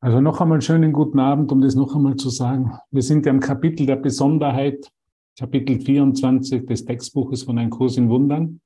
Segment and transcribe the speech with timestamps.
[0.00, 2.78] Also noch einmal schönen guten Abend, um das noch einmal zu sagen.
[2.90, 4.92] Wir sind ja im Kapitel der Besonderheit,
[5.38, 8.60] Kapitel 24 des Textbuches von Ein Kurs in Wundern.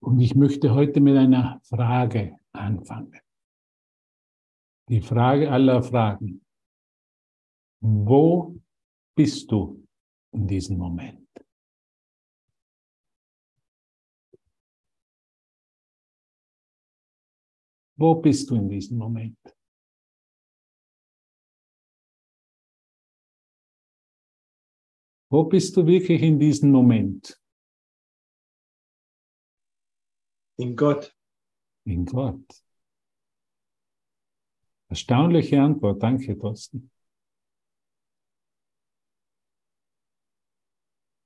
[0.00, 3.20] Und ich möchte heute mit einer Frage anfangen.
[4.88, 6.40] Die Frage aller Fragen.
[7.80, 8.56] Wo
[9.14, 9.84] bist du
[10.32, 11.27] in diesem Moment?
[17.98, 19.36] Wo bist du in diesem Moment?
[25.30, 27.38] Wo bist du wirklich in diesem Moment?
[30.58, 31.12] In Gott.
[31.84, 32.62] In Gott.
[34.88, 36.00] Erstaunliche Antwort.
[36.00, 36.90] Danke, Thorsten.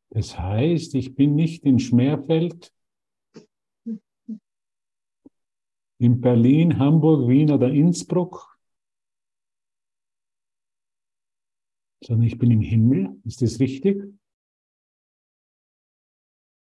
[0.08, 2.72] Das heißt, ich bin nicht in Schmerfeld,
[6.02, 8.58] in Berlin, Hamburg, Wien oder Innsbruck,
[12.02, 13.20] sondern ich bin im Himmel.
[13.24, 14.02] Ist das richtig?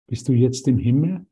[0.08, 1.26] Bist du jetzt im Himmel?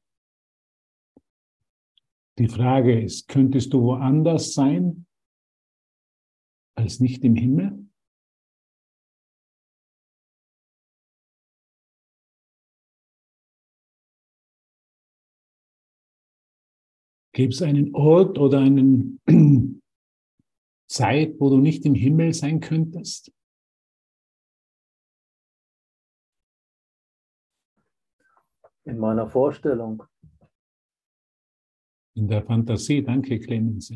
[2.38, 5.06] Die Frage ist, könntest du woanders sein
[6.76, 7.88] als nicht im Himmel?
[17.34, 19.20] Gibt es einen Ort oder einen
[20.88, 23.32] Zeit, wo du nicht im Himmel sein könntest?
[28.84, 30.04] In meiner Vorstellung.
[32.14, 33.92] In der Fantasie, danke Clemens.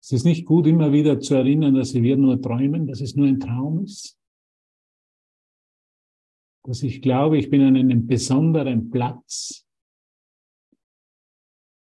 [0.00, 3.28] Es ist nicht gut, immer wieder zu erinnern, dass wir nur träumen, dass es nur
[3.28, 4.18] ein Traum ist.
[6.64, 9.67] Dass ich glaube, ich bin an einem besonderen Platz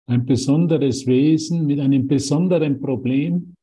[0.07, 3.55] ein besonderes Wesen mit einem besonderen Problem.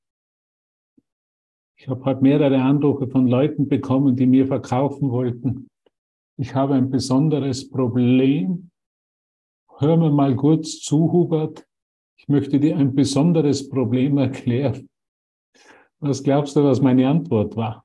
[1.77, 5.67] Ich habe halt mehrere Anrufe von Leuten bekommen, die mir verkaufen wollten.
[6.37, 8.69] Ich habe ein besonderes Problem.
[9.77, 11.65] Hör mir mal kurz zu, Hubert.
[12.17, 14.87] Ich möchte dir ein besonderes Problem erklären.
[15.99, 17.83] Was glaubst du, was meine Antwort war?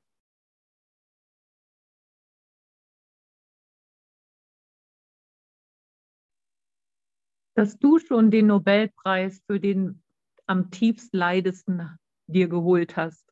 [7.57, 10.03] Dass du schon den Nobelpreis für den
[10.47, 13.25] am tiefst leidesten dir geholt hast.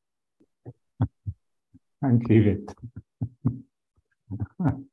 [2.01, 2.75] Danke, Ivet.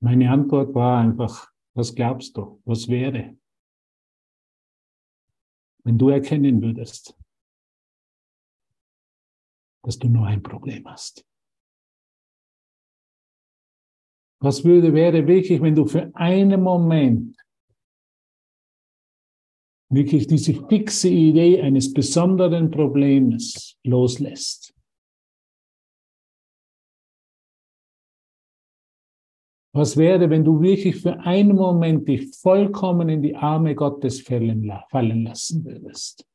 [0.00, 3.36] Meine Antwort war einfach, was glaubst du, was wäre,
[5.84, 7.16] wenn du erkennen würdest,
[9.82, 11.27] dass du nur ein Problem hast?
[14.40, 17.36] Was würde, wäre wirklich, wenn du für einen Moment
[19.90, 24.74] wirklich diese fixe Idee eines besonderen Problems loslässt?
[29.74, 34.64] Was wäre, wenn du wirklich für einen Moment dich vollkommen in die Arme Gottes fallen
[34.64, 36.27] lassen würdest?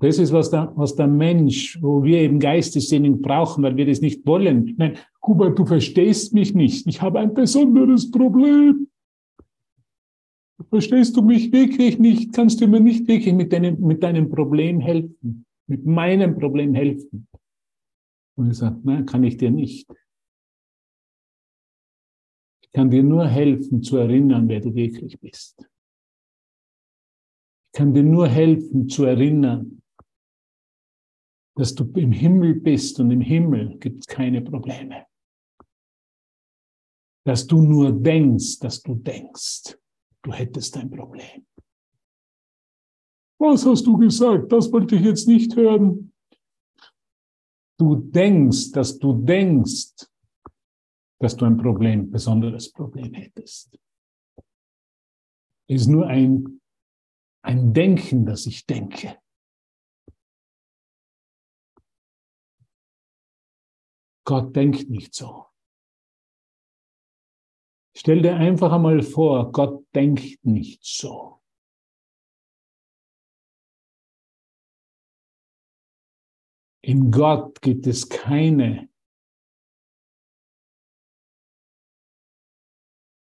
[0.00, 4.00] Das ist, was der, was der Mensch, wo wir eben Geistessehnung brauchen, weil wir das
[4.00, 4.74] nicht wollen.
[4.76, 6.86] Nein, Hubert, du verstehst mich nicht.
[6.86, 8.88] Ich habe ein besonderes Problem.
[10.70, 12.32] Verstehst du mich wirklich nicht?
[12.32, 15.46] Kannst du mir nicht wirklich mit deinem, mit deinem Problem helfen?
[15.66, 17.26] Mit meinem Problem helfen?
[18.36, 19.90] Und ich sage, nein, kann ich dir nicht.
[22.62, 25.68] Ich kann dir nur helfen zu erinnern, wer du wirklich bist.
[27.72, 29.77] Ich kann dir nur helfen zu erinnern,
[31.58, 35.06] dass du im Himmel bist und im Himmel gibt es keine Probleme.
[37.26, 39.76] Dass du nur denkst, dass du denkst,
[40.22, 41.46] du hättest ein Problem.
[43.40, 44.52] Was hast du gesagt?
[44.52, 46.12] Das wollte ich jetzt nicht hören.
[47.78, 50.06] Du denkst, dass du denkst,
[51.20, 53.78] dass du ein Problem, besonderes Problem hättest.
[55.68, 56.60] Es ist nur ein
[57.42, 59.16] ein Denken, das ich denke.
[64.28, 65.46] Gott denkt nicht so.
[67.96, 71.40] Stell dir einfach einmal vor, Gott denkt nicht so.
[76.82, 78.90] In Gott gibt es keine,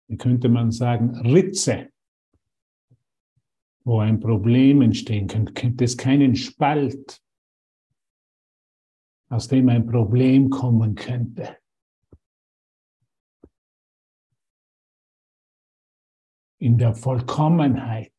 [0.06, 1.92] wie könnte man sagen, Ritze,
[3.84, 7.22] wo ein Problem entstehen könnte, gibt es keinen Spalt.
[9.28, 11.58] Aus dem ein Problem kommen könnte.
[16.60, 18.12] In der Vollkommenheit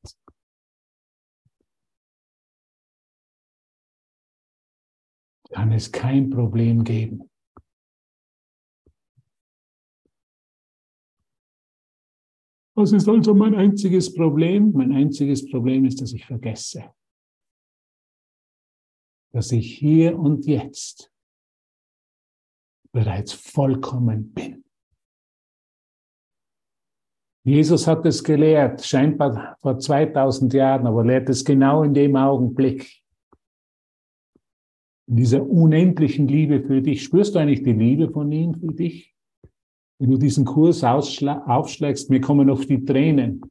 [5.51, 7.29] kann es kein Problem geben.
[12.75, 14.71] Was ist also mein einziges Problem?
[14.71, 16.93] Mein einziges Problem ist, dass ich vergesse,
[19.39, 21.13] dass ich hier und jetzt
[22.91, 24.65] bereits vollkommen bin.
[27.45, 33.01] Jesus hat es gelehrt, scheinbar vor 2000 Jahren, aber lehrt es genau in dem Augenblick.
[35.07, 37.01] In dieser unendlichen Liebe für dich.
[37.01, 39.15] Spürst du eigentlich die Liebe von ihm für dich?
[39.99, 43.41] Wenn du diesen Kurs aufschlägst, mir kommen oft die Tränen.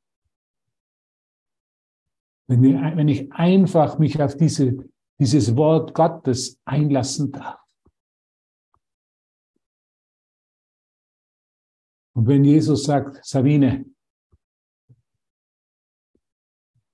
[2.46, 4.86] Wenn, ich einfach mich auf diese,
[5.18, 7.60] dieses Wort Gottes einlassen darf.
[12.14, 13.84] Und wenn Jesus sagt, Sabine,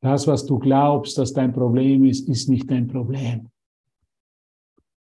[0.00, 3.50] das, was du glaubst, dass dein Problem ist, ist nicht dein Problem.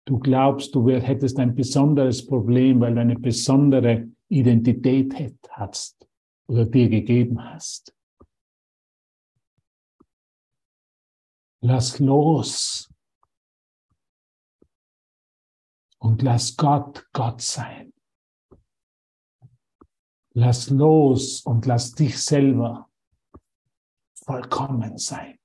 [0.06, 5.13] Du glaubst, du hättest ein besonderes Problem, weil du eine besondere Identität
[5.50, 6.07] hast
[6.48, 7.94] oder dir gegeben hast.
[11.60, 12.89] Lass los
[16.07, 17.92] und lass Gott Gott sein.
[20.33, 22.89] Lass los und lass dich selber
[24.25, 25.38] vollkommen sein.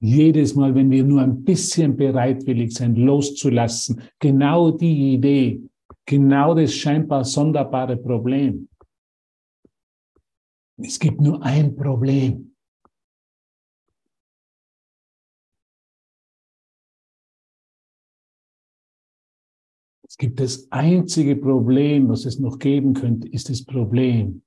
[0.00, 5.60] Jedes Mal, wenn wir nur ein bisschen bereitwillig sind, loszulassen, genau die Idee,
[6.06, 8.68] genau das scheinbar sonderbare Problem.
[10.78, 12.47] Es gibt nur ein Problem.
[20.18, 24.42] Gibt das einzige Problem, was es noch geben könnte, ist das Problem,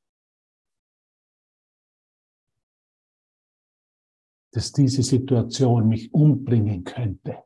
[4.54, 7.44] dass diese Situation mich umbringen könnte.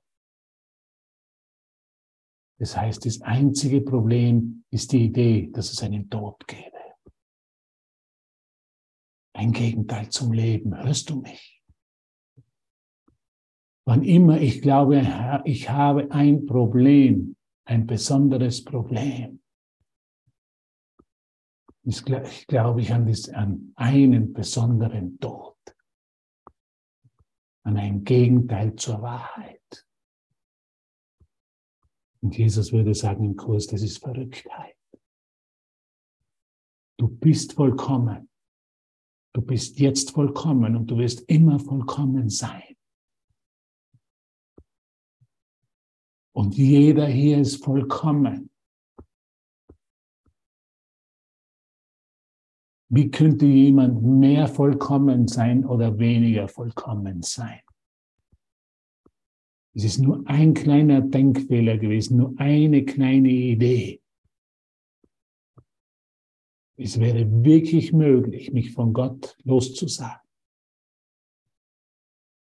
[2.58, 6.72] Das heißt, das einzige Problem ist die Idee, dass es einen Tod gäbe.
[9.34, 10.76] Ein Gegenteil zum Leben.
[10.76, 11.62] Hörst du mich?
[13.86, 15.04] Wann immer ich glaube,
[15.44, 17.36] ich habe ein Problem,
[17.66, 19.42] ein besonderes Problem,
[21.84, 22.04] ich
[22.48, 25.58] glaube ich an, an einen besonderen Tod,
[27.64, 29.88] an ein Gegenteil zur Wahrheit.
[32.22, 34.76] Und Jesus würde sagen im Kurs, das ist Verrücktheit.
[36.98, 38.30] Du bist vollkommen.
[39.34, 42.76] Du bist jetzt vollkommen und du wirst immer vollkommen sein.
[46.36, 48.50] Und jeder hier ist vollkommen.
[52.90, 57.62] Wie könnte jemand mehr vollkommen sein oder weniger vollkommen sein?
[59.74, 64.02] Es ist nur ein kleiner Denkfehler gewesen, nur eine kleine Idee.
[66.76, 70.25] Es wäre wirklich möglich, mich von Gott loszusagen.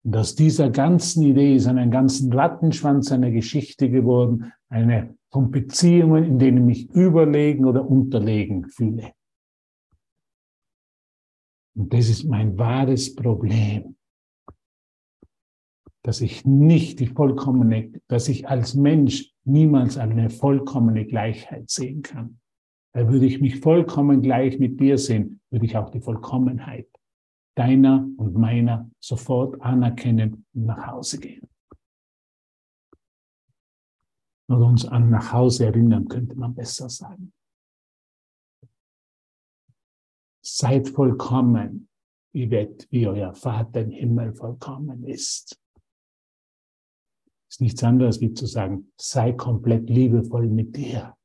[0.05, 6.23] Und aus dieser ganzen Idee ist ein ganzen Rattenschwanz einer Geschichte geworden, eine von Beziehungen,
[6.23, 9.11] in denen ich überlegen oder unterlegen fühle.
[11.75, 13.95] Und das ist mein wahres Problem
[16.05, 22.39] dass ich nicht die vollkommene, dass ich als Mensch niemals eine vollkommene Gleichheit sehen kann.
[22.93, 26.87] Da würde ich mich vollkommen gleich mit dir sehen, würde ich auch die Vollkommenheit
[27.55, 31.47] deiner und meiner sofort anerkennen und nach Hause gehen.
[34.47, 37.33] Oder uns an nach Hause erinnern, könnte man besser sagen.
[40.43, 41.89] Seid vollkommen,
[42.31, 45.59] wie euer Vater im Himmel vollkommen ist
[47.55, 51.15] ist nichts anderes wie zu sagen, sei komplett liebevoll mit dir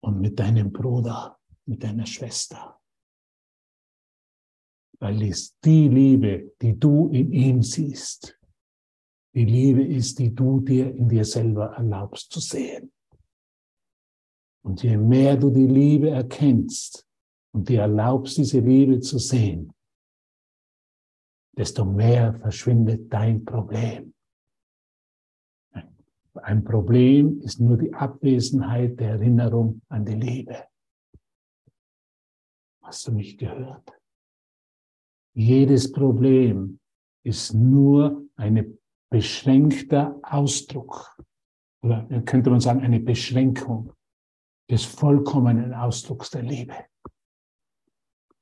[0.00, 2.75] und mit deinem Bruder, mit deiner Schwester.
[4.98, 8.38] Weil es die Liebe, die du in ihm siehst,
[9.34, 12.90] die Liebe ist, die du dir in dir selber erlaubst zu sehen.
[14.62, 17.06] Und je mehr du die Liebe erkennst
[17.52, 19.72] und dir erlaubst, diese Liebe zu sehen,
[21.56, 24.14] desto mehr verschwindet dein Problem.
[26.42, 30.64] Ein Problem ist nur die Abwesenheit der Erinnerung an die Liebe.
[32.82, 33.95] Hast du mich gehört?
[35.38, 36.80] Jedes Problem
[37.22, 38.78] ist nur eine
[39.10, 41.14] beschränkter Ausdruck.
[41.82, 43.92] Oder könnte man sagen, eine Beschränkung
[44.70, 46.74] des vollkommenen Ausdrucks der Liebe.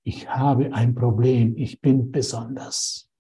[0.05, 3.11] Ich habe ein Problem, ich bin besonders.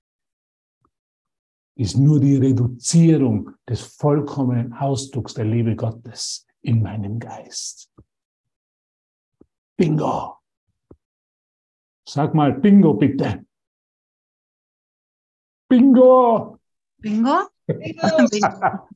[1.76, 7.92] Ist nur die Reduzierung des vollkommenen Ausdrucks der Liebe Gottes in meinem Geist.
[9.76, 10.36] Bingo.
[12.08, 13.44] Sag mal Bingo bitte.
[15.74, 16.58] Bingo.
[17.00, 17.48] Bingo.
[17.66, 18.88] Bingo.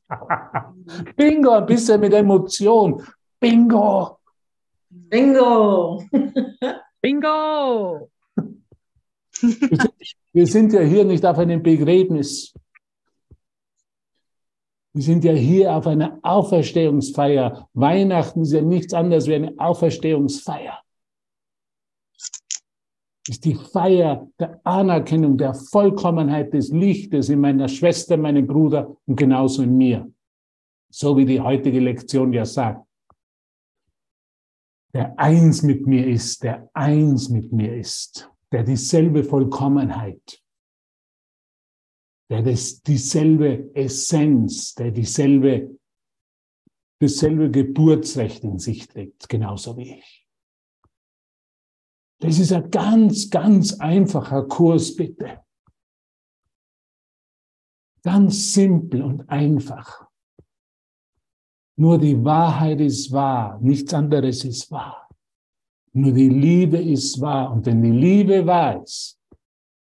[1.16, 3.02] Bingo, ein bisschen mit Emotion.
[3.40, 4.18] Bingo!
[4.88, 6.02] Bingo!
[7.00, 8.10] Bingo!
[10.32, 12.54] Wir sind ja hier nicht auf einem Begräbnis.
[14.92, 17.68] Wir sind ja hier auf einer Auferstehungsfeier.
[17.74, 20.80] Weihnachten ist ja nichts anderes wie eine Auferstehungsfeier.
[23.28, 29.16] Ist die Feier der Anerkennung der Vollkommenheit des Lichtes in meiner Schwester, meinem Bruder und
[29.16, 30.10] genauso in mir.
[30.90, 32.88] So wie die heutige Lektion ja sagt
[34.94, 40.42] der eins mit mir ist, der eins mit mir ist, der dieselbe Vollkommenheit,
[42.30, 45.78] der das, dieselbe Essenz, der dieselbe,
[47.00, 50.17] dasselbe Geburtsrecht in sich trägt, genauso wie ich.
[52.20, 55.40] Das ist ein ganz, ganz einfacher Kurs, bitte.
[58.02, 60.08] Ganz simpel und einfach.
[61.76, 65.08] Nur die Wahrheit ist wahr, nichts anderes ist wahr.
[65.92, 67.52] Nur die Liebe ist wahr.
[67.52, 69.18] Und wenn die Liebe wahr ist,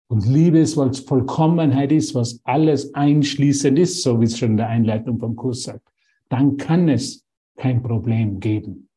[0.09, 4.57] und Liebe ist, es Vollkommenheit ist, was alles einschließend ist, so wie es schon in
[4.57, 5.89] der Einleitung vom Kurs sagt,
[6.29, 7.25] dann kann es
[7.57, 8.89] kein Problem geben.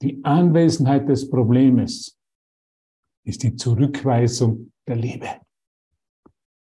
[0.00, 2.15] Die Anwesenheit des Problems
[3.26, 5.28] ist die Zurückweisung der Liebe.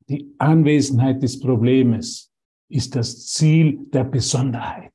[0.08, 2.30] Die Anwesenheit des Problems
[2.68, 4.94] ist das Ziel der Besonderheit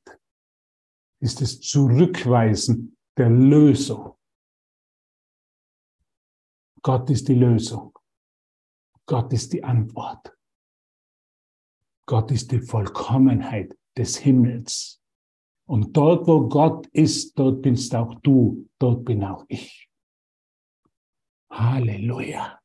[1.20, 4.14] ist das Zurückweisen der Lösung.
[6.82, 7.96] Gott ist die Lösung.
[9.06, 10.34] Gott ist die Antwort.
[12.06, 15.00] Gott ist die Vollkommenheit des Himmels.
[15.66, 19.89] Und dort, wo Gott ist, dort bist auch du, dort bin auch ich.
[21.50, 22.58] Halleluja.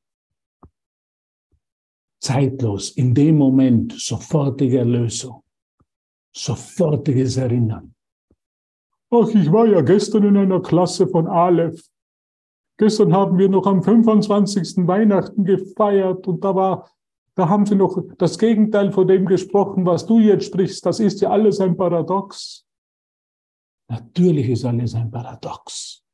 [2.21, 5.43] Zeitlos, in dem Moment, sofortige Erlösung,
[6.35, 7.93] sofortiges Erinnern.
[9.11, 11.87] Ach, ich war ja gestern in einer Klasse von Aleph.
[12.77, 14.87] Gestern haben wir noch am 25.
[14.87, 16.89] Weihnachten gefeiert und da war,
[17.35, 20.85] da haben sie noch das Gegenteil von dem gesprochen, was du jetzt sprichst.
[20.85, 22.65] Das ist ja alles ein Paradox.
[23.87, 26.04] Natürlich ist alles ein Paradox.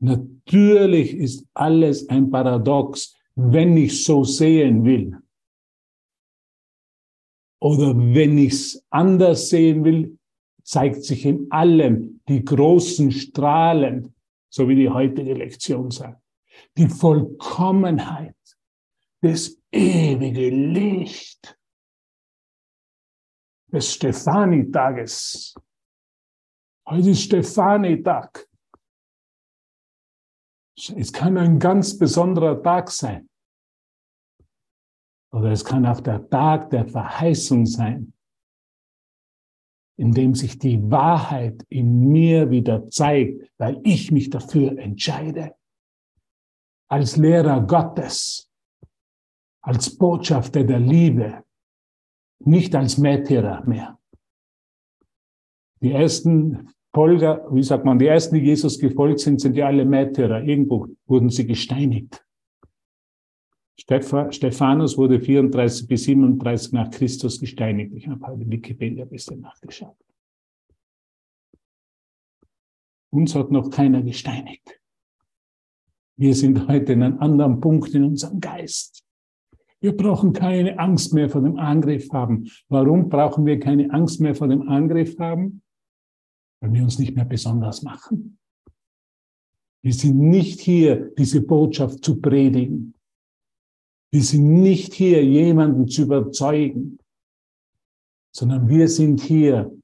[0.00, 5.16] Natürlich ist alles ein Paradox, wenn ich so sehen will.
[7.60, 10.18] Oder wenn ich es anders sehen will,
[10.62, 14.14] zeigt sich in allem die großen Strahlen,
[14.48, 16.22] so wie die heutige Lektion sagt.
[16.78, 18.36] Die Vollkommenheit,
[19.20, 21.58] das ewige Licht
[23.70, 25.54] des Stefani-Tages.
[26.88, 28.49] Heute ist Stefani-Tag.
[30.96, 33.28] Es kann ein ganz besonderer Tag sein.
[35.32, 38.12] Oder es kann auch der Tag der Verheißung sein
[40.00, 45.54] in dem sich die Wahrheit in mir wieder zeigt, weil ich mich dafür entscheide.
[46.88, 48.50] Als Lehrer Gottes,
[49.60, 51.44] als Botschafter der Liebe,
[52.38, 53.98] nicht als Märtyrer mehr.
[55.82, 59.84] Die ersten Folger, wie sagt man, die ersten, die Jesus gefolgt sind, sind ja alle
[59.84, 60.42] Märtyrer.
[60.42, 62.24] Irgendwo wurden sie gesteinigt.
[63.78, 67.94] Stephanus wurde 34 bis 37 nach Christus gesteinigt.
[67.94, 69.96] Ich habe heute Wikipedia ein bisschen nachgeschaut.
[73.10, 74.80] Uns hat noch keiner gesteinigt.
[76.16, 79.04] Wir sind heute in einem anderen Punkt in unserem Geist.
[79.80, 82.50] Wir brauchen keine Angst mehr vor dem Angriff haben.
[82.68, 85.62] Warum brauchen wir keine Angst mehr vor dem Angriff haben?
[86.60, 88.38] Weil wir uns nicht mehr besonders machen.
[89.82, 92.94] Wir sind nicht hier, diese Botschaft zu predigen.
[94.12, 96.98] Wir sind nicht hier, jemanden zu überzeugen,
[98.34, 99.74] sondern wir sind hier,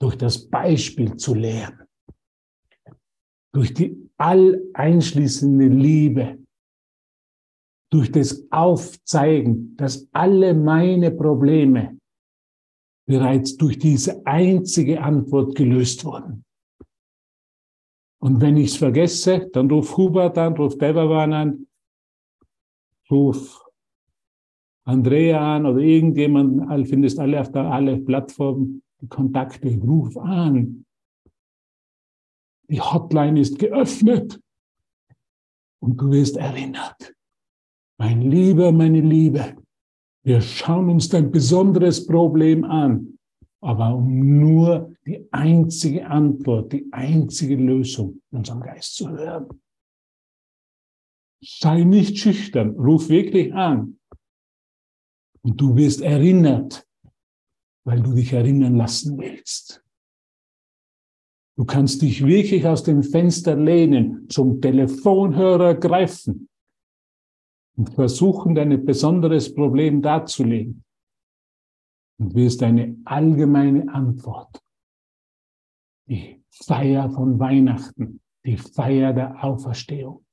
[0.00, 1.86] durch das Beispiel zu lehren,
[3.54, 6.44] durch die alleinschließende Liebe,
[7.92, 12.00] durch das Aufzeigen, dass alle meine Probleme
[13.06, 16.44] bereits durch diese einzige Antwort gelöst wurden.
[18.20, 21.66] Und wenn ich es vergesse, dann ruf Hubert an, ruf Devavan an,
[23.10, 23.62] ruf
[24.84, 30.84] Andrea an oder irgendjemand, findest alle auf der alle Plattformen die Kontakte, ruf an.
[32.68, 34.40] Die Hotline ist geöffnet
[35.80, 37.14] und du wirst erinnert.
[37.98, 39.56] Mein Lieber, meine Liebe,
[40.24, 43.18] wir schauen uns dein besonderes Problem an,
[43.60, 49.48] aber um nur die einzige Antwort, die einzige Lösung in unserem Geist zu hören.
[51.44, 53.98] Sei nicht schüchtern, ruf wirklich an.
[55.42, 56.86] Und du wirst erinnert,
[57.84, 59.82] weil du dich erinnern lassen willst.
[61.56, 66.48] Du kannst dich wirklich aus dem Fenster lehnen, zum Telefonhörer greifen
[67.76, 70.84] und versuchen, dein besonderes Problem darzulegen.
[72.18, 74.62] Und wirst eine allgemeine Antwort,
[76.08, 80.24] die Feier von Weihnachten, die Feier der Auferstehung,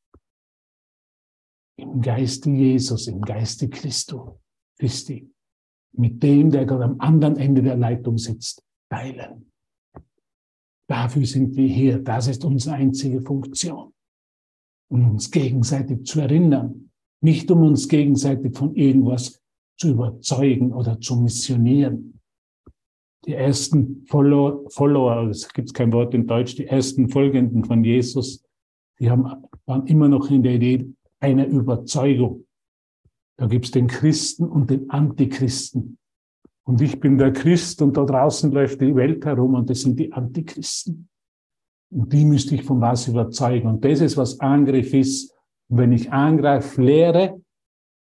[1.78, 4.32] im Geiste Jesus, im Geiste Christus,
[4.78, 5.32] Christi,
[5.94, 9.52] mit dem, der gerade am anderen Ende der Leitung sitzt, teilen.
[10.90, 12.00] Dafür sind wir hier.
[12.00, 13.94] Das ist unsere einzige Funktion.
[14.92, 16.89] Um uns gegenseitig zu erinnern.
[17.22, 19.42] Nicht um uns gegenseitig von irgendwas
[19.78, 22.20] zu überzeugen oder zu missionieren.
[23.26, 28.44] Die ersten Follower, Follower es gibt kein Wort in Deutsch, die ersten Folgenden von Jesus,
[29.00, 29.26] die haben,
[29.66, 32.46] waren immer noch in der Idee, einer Überzeugung.
[33.38, 35.98] Da gibt's den Christen und den Antichristen.
[36.64, 39.98] Und ich bin der Christ und da draußen läuft die Welt herum und das sind
[39.98, 41.10] die Antichristen.
[41.92, 43.68] Und die müsste ich von was überzeugen.
[43.68, 45.34] Und das ist, was Angriff ist.
[45.70, 47.42] Und wenn ich angreife, lehre,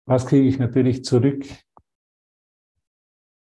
[0.07, 1.47] was kriege ich natürlich zurück?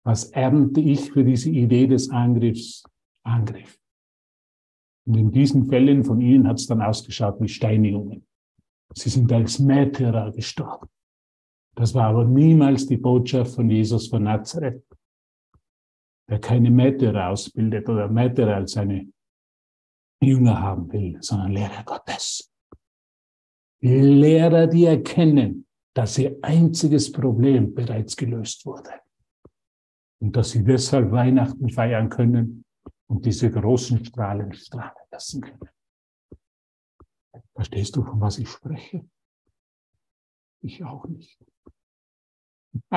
[0.05, 2.85] Was ernte ich für diese Idee des Angriffs?
[3.25, 3.79] Angriff.
[5.07, 8.27] Und in diesen Fällen von Ihnen hat es dann ausgeschaut wie Steinigungen.
[8.95, 10.89] Sie sind als Märtyrer gestorben.
[11.75, 14.85] Das war aber niemals die Botschaft von Jesus von Nazareth,
[16.29, 19.11] der keine Märtyrer ausbildet oder Märtyrer als seine
[20.23, 22.52] Jünger haben will, sondern Lehrer Gottes.
[23.89, 28.91] Lehrer, die erkennen, dass ihr einziges Problem bereits gelöst wurde.
[30.21, 32.65] Und dass sie deshalb Weihnachten feiern können
[33.09, 35.69] und diese großen Strahlen strahlen lassen können.
[37.55, 39.05] Verstehst du, von was ich spreche?
[40.63, 41.45] Ich auch nicht.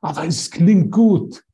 [0.00, 1.44] Aber es klingt gut.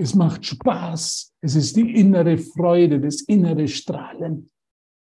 [0.00, 1.34] Es macht Spaß.
[1.40, 4.48] Es ist die innere Freude, das innere Strahlen.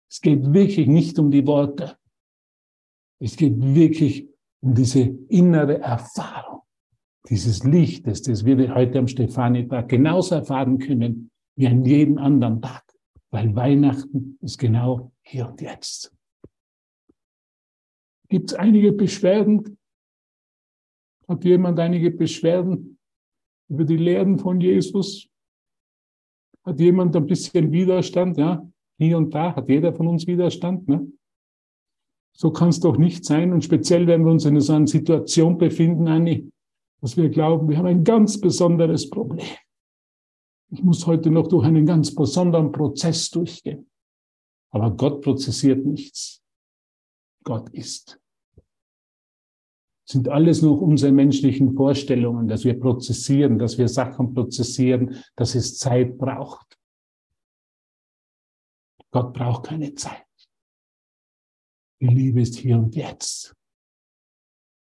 [0.10, 1.97] Es geht wirklich nicht um die Worte.
[3.19, 4.30] Es geht wirklich
[4.62, 6.62] um diese innere Erfahrung
[7.28, 12.86] dieses Lichtes, das wir heute am Stefanitag genauso erfahren können wie an jedem anderen Tag,
[13.30, 16.15] weil Weihnachten ist genau hier und jetzt.
[18.30, 19.78] Gibt es einige Beschwerden?
[21.28, 22.96] Hat jemand einige Beschwerden
[23.69, 25.27] über die Lehren von Jesus?
[26.63, 28.38] Hat jemand ein bisschen Widerstand?
[28.38, 30.88] Ja, hier und da hat jeder von uns Widerstand.
[30.88, 31.12] Ne?
[32.34, 33.53] So kann es doch nicht sein.
[33.53, 36.51] Und speziell, wenn wir uns in so einer Situation befinden, Anni,
[37.01, 39.45] dass wir glauben, wir haben ein ganz besonderes Problem.
[40.69, 43.89] Ich muss heute noch durch einen ganz besonderen Prozess durchgehen.
[44.71, 46.43] Aber Gott prozessiert nichts.
[47.43, 48.19] Gott ist.
[50.09, 55.77] Sind alles noch unsere menschlichen Vorstellungen, dass wir prozessieren, dass wir Sachen prozessieren, dass es
[55.77, 56.77] Zeit braucht.
[59.11, 60.25] Gott braucht keine Zeit.
[61.99, 63.53] Die Liebe ist hier und jetzt.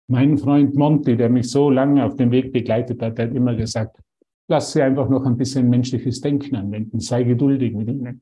[0.07, 3.99] Mein Freund Monty, der mich so lange auf dem Weg begleitet hat, hat immer gesagt,
[4.47, 8.21] lass sie einfach noch ein bisschen menschliches Denken anwenden, sei geduldig mit ihnen.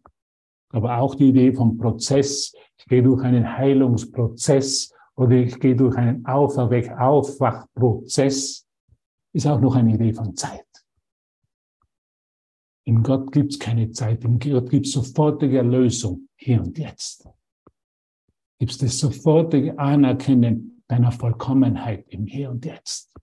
[0.70, 5.96] Aber auch die Idee vom Prozess, ich gehe durch einen Heilungsprozess oder ich gehe durch
[5.98, 8.68] einen Auferweck, Aufwachprozess,
[9.34, 10.66] ist auch noch eine Idee von Zeit.
[12.86, 17.28] In Gott gibt es keine Zeit, in Gott gibt es sofortige Erlösung, hier und jetzt.
[18.60, 23.14] Gibt es das sofortige Anerkennen, deiner Vollkommenheit im Hier und Jetzt.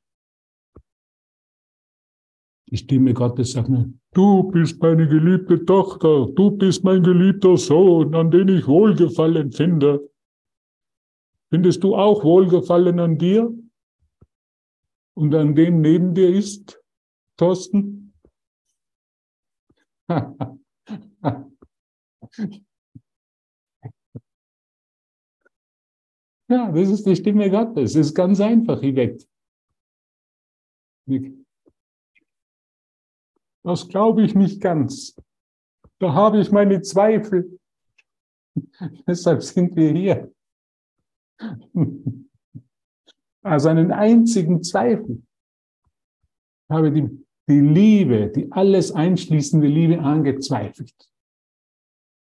[2.71, 8.15] Die Stimme Gottes sagt mir, du bist meine geliebte Tochter, du bist mein geliebter Sohn,
[8.15, 10.11] an den ich Wohlgefallen finde.
[11.55, 13.57] Findest du auch Wohlgefallen an dir?
[15.17, 16.83] Und an dem neben dir ist,
[17.37, 18.13] Thorsten?
[26.49, 27.95] Ja, das ist die Stimme Gottes.
[27.95, 29.25] Es ist ganz einfach, Yvette.
[33.63, 35.17] Das glaube ich nicht ganz.
[36.01, 37.59] Da habe ich meine Zweifel.
[39.07, 40.34] Deshalb sind wir hier.
[43.45, 45.23] Also einen einzigen Zweifel.
[46.67, 50.95] Ich habe die, die Liebe, die alles einschließende Liebe angezweifelt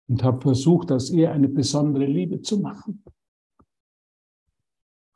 [0.08, 3.02] und habe versucht, aus ihr eine besondere Liebe zu machen.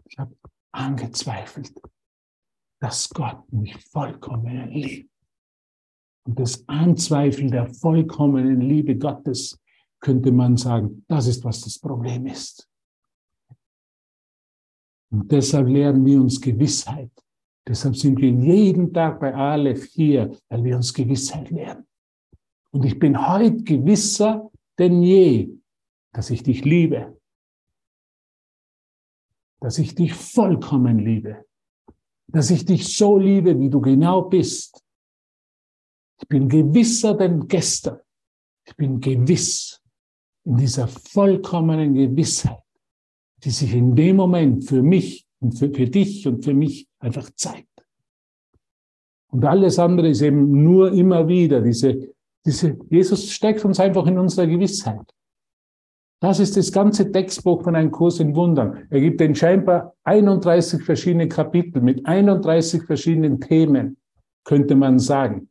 [0.09, 0.35] Ich habe
[0.73, 1.75] angezweifelt,
[2.81, 5.11] dass Gott mich vollkommen liebt.
[6.27, 9.61] Und das Anzweifeln der vollkommenen Liebe Gottes
[10.01, 12.70] könnte man sagen, das ist, was das Problem ist.
[15.11, 17.11] Und deshalb lernen wir uns Gewissheit.
[17.67, 21.87] Deshalb sind wir jeden Tag bei Aleph hier, weil wir uns Gewissheit lernen.
[22.73, 25.51] Und ich bin heute gewisser denn je,
[26.13, 27.21] dass ich dich liebe.
[29.61, 31.45] Dass ich dich vollkommen liebe.
[32.29, 34.83] Dass ich dich so liebe, wie du genau bist.
[36.21, 37.99] Ich bin gewisser denn gestern.
[38.67, 39.83] Ich bin gewiss
[40.45, 42.63] in dieser vollkommenen Gewissheit,
[43.45, 47.31] die sich in dem Moment für mich und für, für dich und für mich einfach
[47.35, 47.67] zeigt.
[49.33, 52.13] Und alles andere ist eben nur immer wieder diese,
[52.45, 55.07] diese, Jesus steckt uns einfach in unserer Gewissheit.
[56.21, 58.87] Das ist das ganze Textbuch von einem Kurs in Wundern.
[58.91, 63.97] Er gibt den scheinbar 31 verschiedene Kapitel mit 31 verschiedenen Themen,
[64.45, 65.49] könnte man sagen.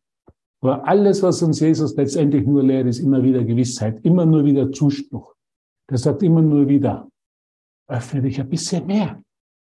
[0.61, 4.71] Aber alles, was uns Jesus letztendlich nur lehrt, ist immer wieder Gewissheit, immer nur wieder
[4.71, 5.33] Zuspruch.
[5.89, 7.08] Der sagt immer nur wieder,
[7.89, 9.21] öffne dich ein bisschen mehr.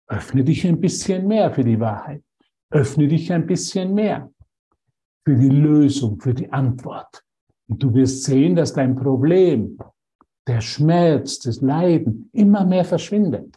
[0.07, 2.23] Öffne dich ein bisschen mehr für die Wahrheit.
[2.71, 4.31] Öffne dich ein bisschen mehr
[5.25, 7.25] für die Lösung, für die Antwort.
[7.69, 9.79] Und du wirst sehen, dass dein Problem,
[10.47, 13.57] der Schmerz, das Leiden immer mehr verschwindet.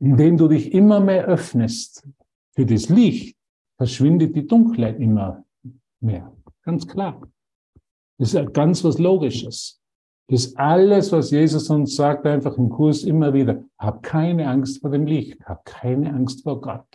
[0.00, 2.06] Indem du dich immer mehr öffnest
[2.54, 3.36] für das Licht,
[3.76, 5.44] verschwindet die Dunkelheit immer
[6.00, 6.32] mehr.
[6.62, 7.20] Ganz klar.
[8.18, 9.80] Das ist ganz was Logisches.
[10.28, 13.62] Das alles, was Jesus uns sagt, einfach im Kurs immer wieder.
[13.78, 15.44] Hab keine Angst vor dem Licht.
[15.44, 16.86] Hab keine Angst vor Gott.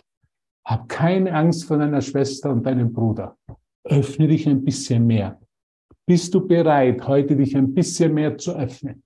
[0.64, 3.38] Hab keine Angst vor deiner Schwester und deinem Bruder.
[3.84, 5.40] Öffne dich ein bisschen mehr.
[6.06, 9.04] Bist du bereit, heute dich ein bisschen mehr zu öffnen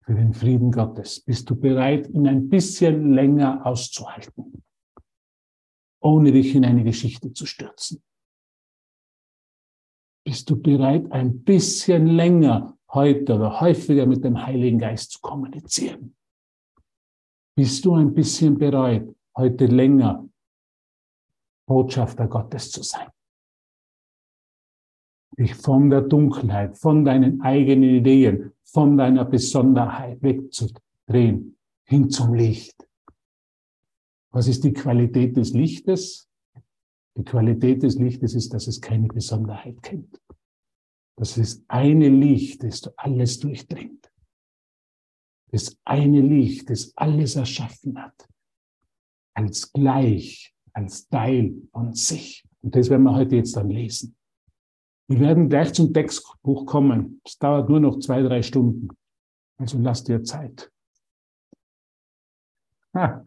[0.00, 1.20] für den Frieden Gottes?
[1.20, 4.62] Bist du bereit, ihn ein bisschen länger auszuhalten,
[6.00, 8.02] ohne dich in eine Geschichte zu stürzen?
[10.24, 16.14] Bist du bereit, ein bisschen länger heute oder häufiger mit dem Heiligen Geist zu kommunizieren?
[17.56, 20.28] Bist du ein bisschen bereit, heute länger
[21.66, 23.08] Botschafter Gottes zu sein?
[25.36, 32.88] Dich von der Dunkelheit, von deinen eigenen Ideen, von deiner Besonderheit wegzudrehen, hin zum Licht.
[34.30, 36.28] Was ist die Qualität des Lichtes?
[37.16, 40.20] Die Qualität des Lichtes ist, dass es keine Besonderheit kennt.
[41.18, 44.08] Das ist eine Licht, das alles durchdringt.
[45.50, 48.28] Das eine Licht, das alles erschaffen hat.
[49.34, 52.46] Als gleich, als Teil von sich.
[52.60, 54.16] Und das werden wir heute jetzt dann lesen.
[55.08, 57.20] Wir werden gleich zum Textbuch kommen.
[57.24, 58.88] Es dauert nur noch zwei, drei Stunden.
[59.56, 60.70] Also lass dir Zeit.
[62.94, 63.24] Ha,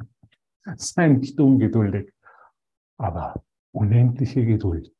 [0.77, 2.13] sei nicht ungeduldig.
[2.97, 4.95] Aber unendliche Geduld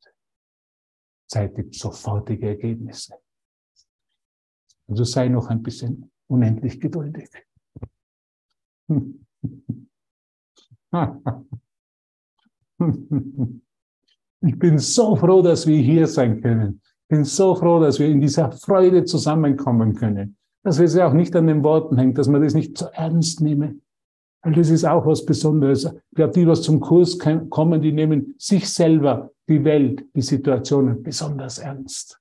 [1.32, 3.14] zeitigt sofortige Ergebnisse.
[4.86, 7.30] Also sei noch ein bisschen unendlich geduldig.
[14.44, 16.80] Ich bin so froh, dass wir hier sein können.
[17.02, 20.36] Ich bin so froh, dass wir in dieser Freude zusammenkommen können.
[20.64, 23.40] Dass es ja auch nicht an den Worten hängt, dass man das nicht zu ernst
[23.40, 23.76] nehme.
[24.42, 25.88] Weil das ist auch was Besonderes.
[26.14, 31.58] Glaube, die, was zum Kurs kommen, die nehmen sich selber, die Welt, die Situationen besonders
[31.58, 32.20] ernst.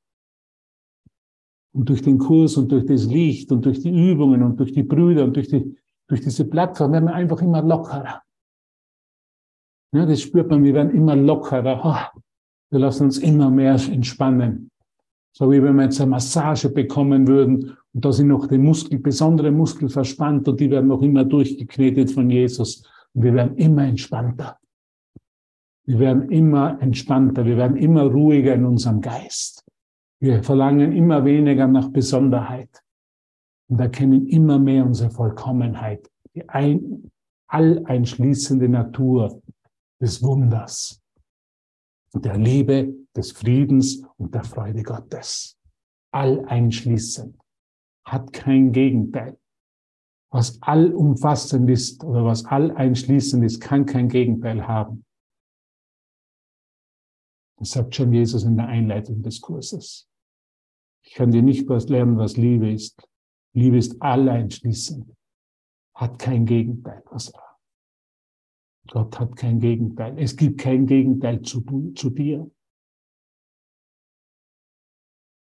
[1.73, 4.83] Und durch den Kurs und durch das Licht und durch die Übungen und durch die
[4.83, 5.75] Brüder und durch, die,
[6.07, 8.21] durch diese Plattform werden wir einfach immer lockerer.
[9.93, 12.11] Ja, das spürt man, wir werden immer lockerer.
[12.69, 14.70] Wir lassen uns immer mehr entspannen.
[15.33, 18.99] So wie wenn wir jetzt eine Massage bekommen würden und da sind noch die Muskel,
[18.99, 22.83] besondere Muskel verspannt und die werden noch immer durchgeknetet von Jesus.
[23.13, 24.57] Und wir werden immer entspannter.
[25.85, 27.45] Wir werden immer entspannter.
[27.45, 29.65] Wir werden immer ruhiger in unserem Geist.
[30.19, 32.69] Wir verlangen immer weniger nach Besonderheit
[33.67, 37.11] und erkennen immer mehr unsere Vollkommenheit, die ein,
[37.47, 39.41] alleinschließende Natur
[39.99, 41.01] des Wunders,
[42.13, 45.57] der Liebe, des Friedens und der Freude Gottes.
[46.13, 47.37] Alleinschließend
[48.05, 49.37] hat kein Gegenteil.
[50.31, 55.05] Was allumfassend ist oder was alleinschließend ist, kann kein Gegenteil haben.
[57.57, 60.09] Das sagt schon Jesus in der Einleitung des Kurses.
[61.03, 63.07] Ich kann dir nicht was lernen, was Liebe ist.
[63.53, 65.13] Liebe ist alleinschließend,
[65.95, 67.03] hat kein Gegenteil.
[67.11, 67.33] Was
[68.87, 70.17] Gott hat kein Gegenteil.
[70.17, 71.61] Es gibt kein Gegenteil zu,
[71.93, 72.49] zu dir.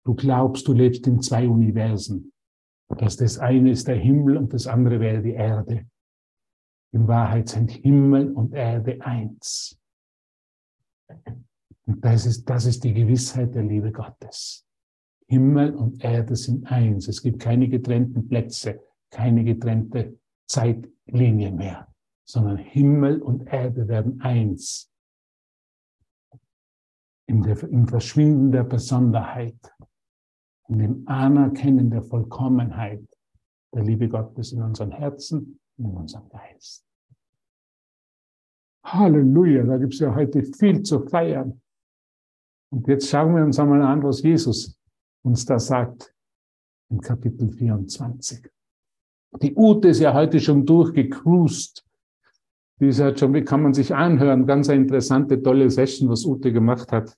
[0.08, 2.32] Du glaubst, du lebst in zwei Universen.
[2.88, 5.86] Dass das eine ist der Himmel und das andere wäre die Erde.
[6.94, 9.78] In Wahrheit sind Himmel und Erde eins.
[11.84, 14.64] Und das ist, das ist die Gewissheit der Liebe Gottes.
[15.26, 17.06] Himmel und Erde sind eins.
[17.08, 21.88] Es gibt keine getrennten Plätze, keine getrennte Zeitlinie mehr
[22.28, 24.92] sondern Himmel und Erde werden eins.
[27.26, 29.58] In der, Im Verschwinden der Besonderheit,
[30.68, 33.04] in dem Anerkennen der Vollkommenheit
[33.74, 36.84] der Liebe Gottes in unseren Herzen und in unserem Geist.
[38.84, 41.60] Halleluja, da gibt es ja heute viel zu feiern.
[42.70, 44.78] Und jetzt schauen wir uns einmal an, was Jesus
[45.22, 46.14] uns da sagt
[46.90, 48.50] im Kapitel 24.
[49.42, 51.84] Die Ute ist ja heute schon durchgecruised
[52.80, 56.24] die ist halt schon, wie kann man sich anhören, ganz eine interessante, tolle Session, was
[56.24, 57.16] Ute gemacht hat,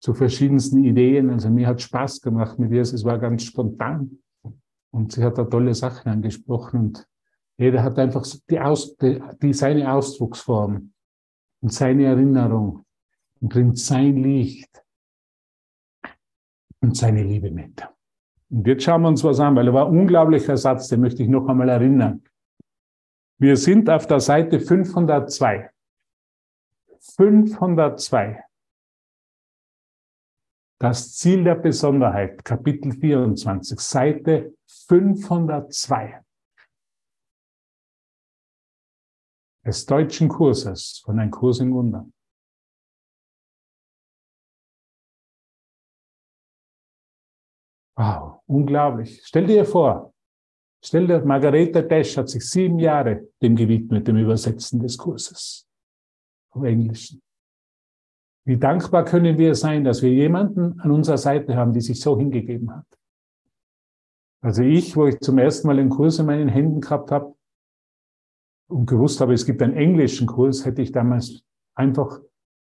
[0.00, 1.30] zu verschiedensten Ideen.
[1.30, 4.18] Also mir hat Spaß gemacht mit ihr, es war ganz spontan.
[4.90, 7.06] Und sie hat da tolle Sachen angesprochen und
[7.56, 10.92] jeder hat einfach die, Aus, die, die seine Ausdrucksform
[11.60, 12.84] und seine Erinnerung
[13.40, 14.82] und bringt sein Licht
[16.80, 17.86] und seine Liebe mit.
[18.48, 21.22] Und jetzt schauen wir uns was an, weil er war ein unglaublicher Satz, den möchte
[21.22, 22.24] ich noch einmal erinnern.
[23.38, 25.70] Wir sind auf der Seite 502.
[27.16, 28.42] 502.
[30.82, 34.56] Das Ziel der Besonderheit, Kapitel 24, Seite
[34.88, 36.22] 502
[39.66, 42.14] des deutschen Kurses von Ein Kurs in Wundern.
[47.98, 49.20] Wow, unglaublich.
[49.26, 50.14] Stell dir vor,
[50.82, 55.68] Stell dir, Margarete Tesch hat sich sieben Jahre dem gewidmet, dem Übersetzen des Kurses
[56.50, 57.20] vom Englischen.
[58.50, 62.18] Wie dankbar können wir sein, dass wir jemanden an unserer Seite haben, die sich so
[62.18, 62.98] hingegeben hat.
[64.42, 67.32] Also ich, wo ich zum ersten Mal einen Kurs in meinen Händen gehabt habe
[68.68, 71.44] und gewusst habe, es gibt einen englischen Kurs, hätte ich damals
[71.76, 72.20] einfach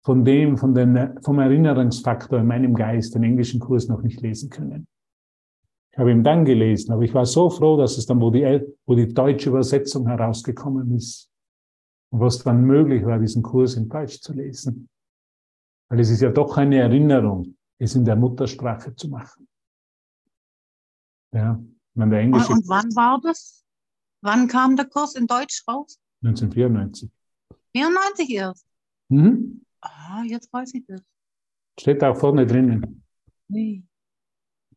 [0.04, 4.50] von dem, von den, vom Erinnerungsfaktor in meinem Geist den englischen Kurs noch nicht lesen
[4.50, 4.86] können.
[5.90, 8.60] Ich habe ihn dann gelesen, aber ich war so froh, dass es dann, wo die,
[8.86, 11.28] wo die deutsche Übersetzung herausgekommen ist,
[12.12, 14.88] und was dann möglich war, diesen Kurs in Deutsch zu lesen.
[15.92, 19.46] Weil es ist ja doch eine Erinnerung, es in der Muttersprache zu machen.
[21.34, 22.50] Ja, wenn der Englische.
[22.50, 23.62] Und wann war das?
[24.22, 26.00] Wann kam der Kurs in Deutsch raus?
[26.22, 27.10] 1994.
[27.76, 28.66] 94 erst?
[29.10, 29.66] Mhm.
[29.82, 31.02] Ah, jetzt weiß ich das.
[31.78, 33.04] Steht auch vorne drinnen.
[33.48, 33.82] Nee.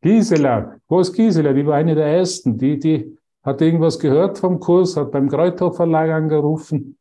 [0.02, 1.54] Gisela, wo ist Gisela?
[1.54, 2.58] Die war eine der ersten.
[2.58, 6.98] Die, die hat irgendwas gehört vom Kurs, hat beim Kräuter Verlag angerufen.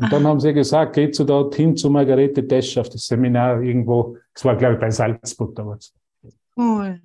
[0.00, 4.16] Und dann haben sie gesagt, geht zu dorthin zu Margarete Desch auf das Seminar irgendwo.
[4.34, 5.92] Es war, glaube ich, bei Salzburg damals.
[6.56, 7.02] Cool.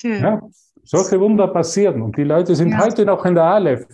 [0.00, 0.22] Schön.
[0.22, 0.40] Ja,
[0.84, 2.02] solche Wunder passieren.
[2.02, 2.78] Und die Leute sind ja.
[2.78, 3.86] heute noch in der Aleph.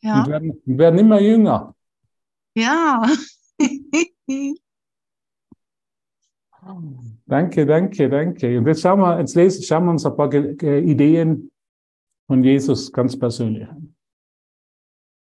[0.00, 0.22] Ja.
[0.22, 1.74] Und werden, werden immer jünger.
[2.54, 3.06] Ja.
[7.26, 8.58] Danke, danke, danke.
[8.58, 11.50] Und jetzt schauen wir, jetzt lesen, schauen wir uns ein paar Ideen
[12.26, 13.87] von Jesus ganz persönlich an.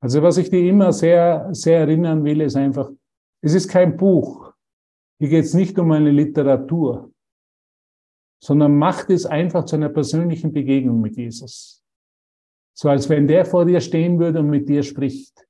[0.02, 2.90] Also was ich dir immer sehr, sehr erinnern will, ist einfach,
[3.42, 4.54] es ist kein Buch.
[5.20, 7.12] Hier geht es nicht um eine Literatur,
[8.42, 11.84] sondern macht es einfach zu einer persönlichen Begegnung mit Jesus.
[12.78, 15.46] So als wenn der vor dir stehen würde und mit dir spricht.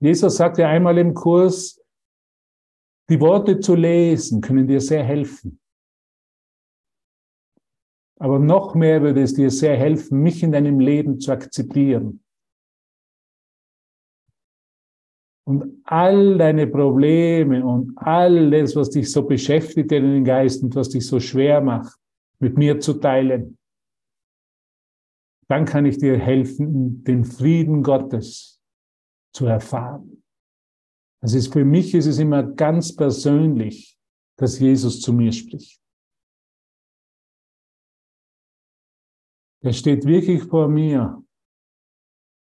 [0.00, 1.80] Jesus sagt ja einmal im Kurs,
[3.08, 5.61] die Worte zu lesen können dir sehr helfen.
[8.22, 12.22] Aber noch mehr würde es dir sehr helfen, mich in deinem Leben zu akzeptieren.
[15.44, 20.90] Und all deine Probleme und alles, was dich so beschäftigt in den Geist und was
[20.90, 21.98] dich so schwer macht,
[22.38, 23.58] mit mir zu teilen,
[25.48, 28.62] dann kann ich dir helfen, den Frieden Gottes
[29.34, 30.22] zu erfahren.
[31.20, 33.98] Also ist, für mich ist es immer ganz persönlich,
[34.38, 35.81] dass Jesus zu mir spricht.
[39.64, 41.24] Er steht wirklich vor mir,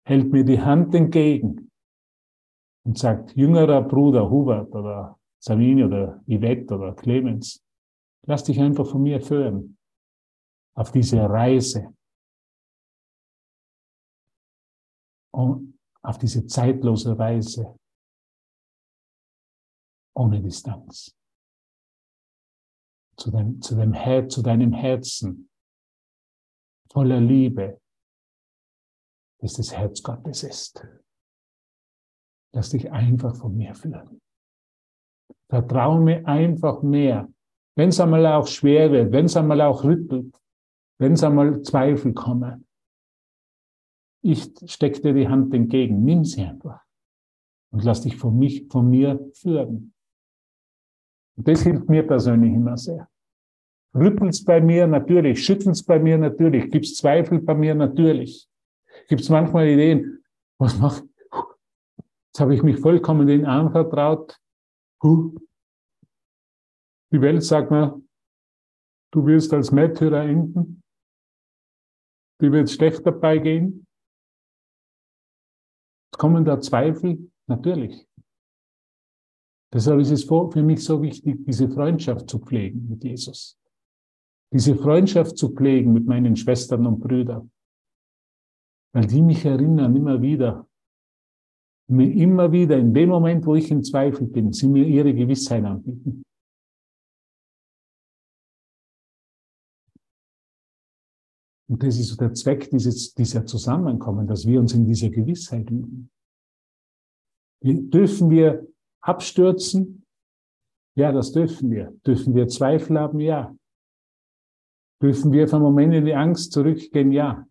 [0.07, 1.69] hält mir die Hand entgegen
[2.83, 7.63] und sagt, jüngerer Bruder Hubert oder Savini oder Yvette oder Clemens,
[8.25, 9.77] lass dich einfach von mir führen
[10.75, 11.95] auf diese Reise.
[15.33, 17.77] Und auf diese zeitlose Reise.
[20.15, 21.15] Ohne Distanz.
[23.15, 25.50] zu, dein, zu, dem zu deinem Herzen
[26.91, 27.79] voller Liebe,
[29.39, 30.85] dass das Herz Gottes ist.
[32.53, 34.21] Lass dich einfach von mir führen.
[35.49, 37.29] Vertraue mir einfach mehr.
[37.75, 40.37] Wenn es einmal auch schwer wird, wenn es einmal auch rüttelt,
[40.99, 42.67] wenn es einmal Zweifel kommen.
[44.23, 46.03] Ich stecke dir die Hand entgegen.
[46.03, 46.85] Nimm sie einfach.
[47.71, 49.93] Und lass dich von, mich, von mir führen.
[51.37, 53.10] Und das hilft mir persönlich immer sehr.
[53.93, 54.87] Rüttelt's bei mir?
[54.87, 55.43] Natürlich.
[55.43, 56.17] Schüttelt's bei mir?
[56.17, 56.71] Natürlich.
[56.71, 57.75] Gibt's Zweifel bei mir?
[57.75, 58.47] Natürlich.
[59.07, 60.23] Gibt's manchmal Ideen?
[60.57, 61.03] Was macht?
[62.27, 64.39] Jetzt habe ich mich vollkommen den anvertraut.
[65.03, 68.01] Die Welt sagt mir,
[69.11, 70.81] du wirst als Märtyrer enden.
[72.39, 73.85] Die wird schlecht dabei gehen.
[76.17, 77.29] Kommen da Zweifel?
[77.47, 78.07] Natürlich.
[79.73, 83.57] Deshalb ist es für mich so wichtig, diese Freundschaft zu pflegen mit Jesus.
[84.53, 87.51] Diese Freundschaft zu pflegen mit meinen Schwestern und Brüdern.
[88.93, 90.67] Weil die mich erinnern immer wieder,
[91.89, 95.63] mir immer wieder in dem Moment, wo ich in Zweifel bin, sie mir ihre Gewissheit
[95.63, 96.23] anbieten.
[101.69, 105.69] Und das ist so der Zweck dieses, dieser Zusammenkommen, dass wir uns in dieser Gewissheit
[105.69, 106.11] üben.
[107.63, 108.67] Dürfen wir
[109.01, 110.05] abstürzen?
[110.97, 111.97] Ja, das dürfen wir.
[112.05, 113.21] Dürfen wir Zweifel haben?
[113.21, 113.55] Ja.
[115.01, 117.11] Dürfen wir für einen Moment in die Angst zurückgehen?
[117.11, 117.47] Ja.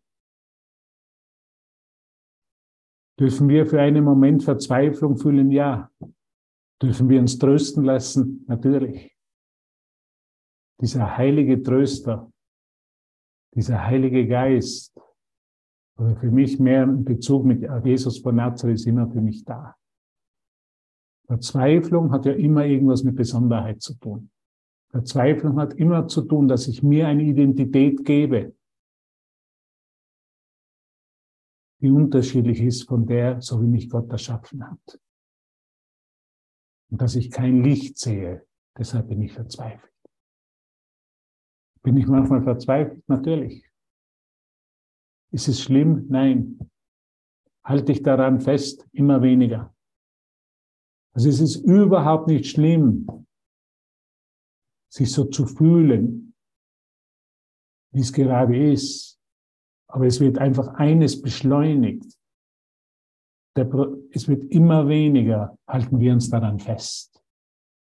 [3.19, 5.51] Dürfen wir für einen Moment Verzweiflung fühlen?
[5.51, 5.91] Ja.
[6.81, 8.45] Dürfen wir uns trösten lassen?
[8.47, 9.15] Natürlich.
[10.81, 12.33] Dieser heilige Tröster,
[13.55, 14.99] dieser heilige Geist,
[15.99, 19.77] oder für mich mehr in Bezug mit Jesus von Nazareth ist immer für mich da.
[21.27, 24.31] Verzweiflung hat ja immer irgendwas mit Besonderheit zu tun.
[24.91, 28.57] Verzweiflung hat immer zu tun, dass ich mir eine Identität gebe,
[31.81, 35.01] die unterschiedlich ist von der, so wie mich Gott erschaffen hat.
[36.91, 39.93] Und dass ich kein Licht sehe, deshalb bin ich verzweifelt.
[41.83, 43.09] Bin ich manchmal verzweifelt?
[43.09, 43.65] Natürlich.
[45.33, 46.07] Ist es schlimm?
[46.09, 46.59] Nein.
[47.65, 48.87] Halte ich daran fest?
[48.93, 49.75] Immer weniger.
[51.13, 53.07] Also es ist überhaupt nicht schlimm,
[54.91, 56.35] sich so zu fühlen,
[57.93, 59.19] wie es gerade ist.
[59.89, 62.17] Aber es wird einfach eines beschleunigt.
[63.55, 67.23] es wird immer weniger, halten wir uns daran fest.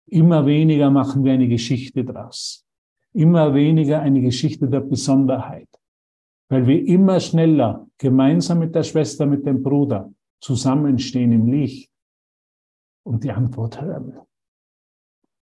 [0.06, 2.64] Immer weniger machen wir eine Geschichte draus.
[3.12, 5.68] Immer weniger eine Geschichte der Besonderheit.
[6.50, 11.90] Weil wir immer schneller gemeinsam mit der Schwester, mit dem Bruder zusammenstehen im Licht
[13.04, 14.18] und die Antwort hören.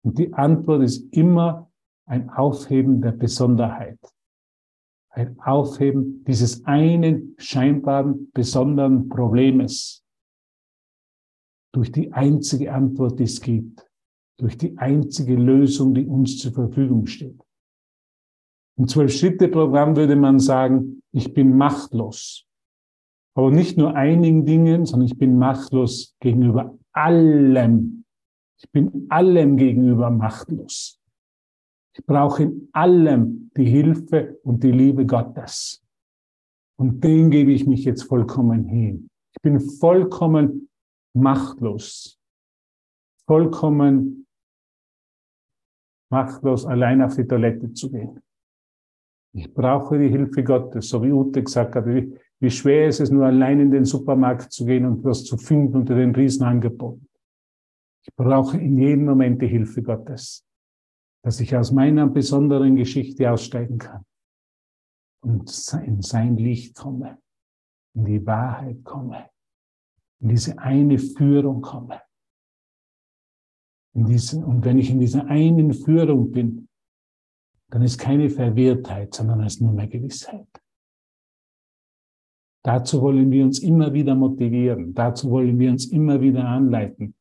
[0.03, 1.71] Und die Antwort ist immer
[2.07, 3.99] ein Aufheben der Besonderheit.
[5.11, 10.05] Ein Aufheben dieses einen scheinbaren besonderen Problems
[11.73, 13.87] durch die einzige Antwort, die es gibt,
[14.39, 17.41] durch die einzige Lösung, die uns zur Verfügung steht.
[18.77, 22.47] Im Zwölf-Schritte-Programm würde man sagen, ich bin machtlos.
[23.35, 28.00] Aber nicht nur einigen Dingen, sondern ich bin machtlos gegenüber allem,
[28.63, 31.01] ich bin allem gegenüber machtlos.
[31.97, 35.83] Ich brauche in allem die Hilfe und die Liebe Gottes.
[36.79, 39.09] Und dem gebe ich mich jetzt vollkommen hin.
[39.35, 40.69] Ich bin vollkommen
[41.15, 42.19] machtlos.
[43.27, 44.27] Vollkommen
[46.11, 48.21] machtlos, allein auf die Toilette zu gehen.
[49.33, 51.87] Ich brauche die Hilfe Gottes, so wie Ute gesagt hat.
[51.87, 55.37] Wie, wie schwer ist es nur allein in den Supermarkt zu gehen und was zu
[55.39, 57.10] finden unter den Riesenangeboten.
[58.03, 60.47] Ich brauche in jedem Moment die Hilfe Gottes,
[61.23, 64.05] dass ich aus meiner besonderen Geschichte aussteigen kann
[65.23, 65.51] und
[65.85, 67.19] in sein Licht komme,
[67.95, 69.29] in die Wahrheit komme,
[70.21, 72.01] in diese eine Führung komme.
[73.93, 76.69] In diesen, und wenn ich in dieser einen Führung bin,
[77.71, 80.49] dann ist keine Verwirrtheit, sondern es ist nur mehr Gewissheit.
[82.63, 84.93] Dazu wollen wir uns immer wieder motivieren.
[84.95, 87.15] Dazu wollen wir uns immer wieder anleiten.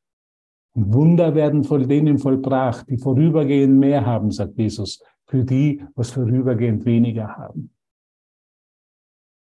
[0.80, 6.12] Und Wunder werden von denen vollbracht, die vorübergehend mehr haben, sagt Jesus, für die, was
[6.12, 7.72] vorübergehend weniger haben.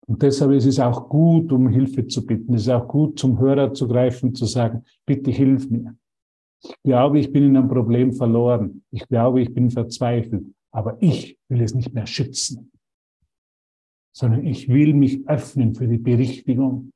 [0.06, 2.54] Und deshalb ist es auch gut, um Hilfe zu bitten.
[2.54, 5.96] Es ist auch gut, zum Hörer zu greifen, zu sagen, bitte hilf mir.
[6.62, 8.84] Ich glaube, ich bin in einem Problem verloren.
[8.92, 10.46] Ich glaube, ich bin verzweifelt.
[10.70, 12.70] Aber ich will es nicht mehr schützen,
[14.12, 16.92] sondern ich will mich öffnen für die Berichtigung.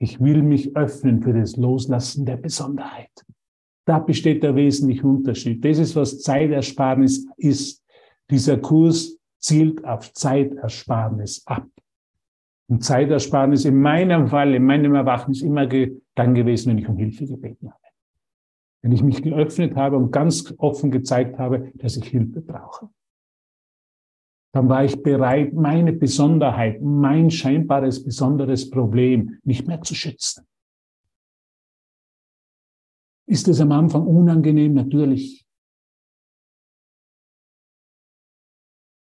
[0.00, 3.26] Ich will mich öffnen für das Loslassen der Besonderheit.
[3.86, 5.64] Da besteht der wesentliche Unterschied.
[5.64, 7.84] Das ist, was Zeitersparnis ist.
[8.28, 11.68] Dieser Kurs zielt auf Zeitersparnis ab.
[12.68, 16.96] Und Zeitersparnis in meinem Fall, in meinem Erwachen ist immer dann gewesen, wenn ich um
[16.96, 17.80] Hilfe gebeten habe.
[18.82, 22.88] Wenn ich mich geöffnet habe und ganz offen gezeigt habe, dass ich Hilfe brauche.
[24.52, 30.44] Dann war ich bereit, meine Besonderheit, mein scheinbares besonderes Problem nicht mehr zu schützen.
[33.26, 34.74] Ist es am Anfang unangenehm?
[34.74, 35.44] Natürlich.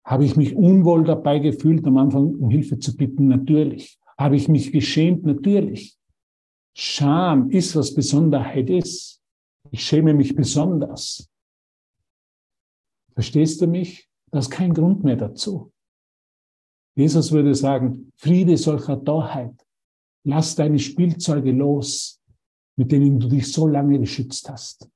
[0.06, 3.28] Habe ich mich unwohl dabei gefühlt, am Anfang um Hilfe zu bitten?
[3.28, 4.00] Natürlich.
[4.18, 5.24] Habe ich mich geschämt?
[5.24, 5.98] Natürlich.
[6.76, 9.22] Scham ist, was Besonderheit ist.
[9.72, 11.30] Ich schäme mich besonders.
[13.14, 14.10] Verstehst du mich?
[14.32, 15.72] Da ist kein Grund mehr dazu.
[16.96, 19.56] Jesus würde sagen, Friede solcher Torheit.
[20.26, 22.22] Lass deine Spielzeuge los,
[22.76, 24.90] mit denen du dich so lange geschützt hast.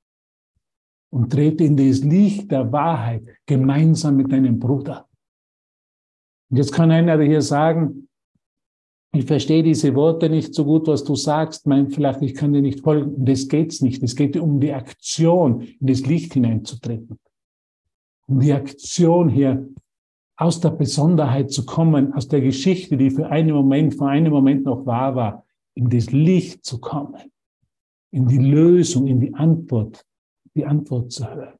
[1.09, 5.07] Und trete in das Licht der Wahrheit gemeinsam mit deinem Bruder.
[6.49, 8.07] Und jetzt kann einer hier sagen,
[9.13, 12.61] ich verstehe diese Worte nicht so gut, was du sagst, mein, vielleicht ich kann dir
[12.61, 13.25] nicht folgen.
[13.25, 14.03] Das geht's nicht.
[14.03, 17.17] Es geht um die Aktion, in das Licht hineinzutreten.
[18.28, 19.67] Um die Aktion hier
[20.36, 24.65] aus der Besonderheit zu kommen, aus der Geschichte, die für einen Moment, für einen Moment
[24.65, 27.32] noch wahr war, in das Licht zu kommen,
[28.18, 30.05] in die Lösung, in die Antwort,
[30.55, 31.57] die Antwort zu hören.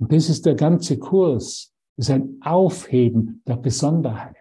[0.00, 4.36] Und das ist der ganze Kurs, das ist ein Aufheben der Besonderheit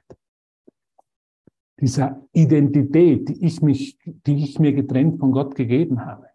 [1.81, 6.27] dieser Identität, die ich mich, die ich mir getrennt von Gott gegeben habe.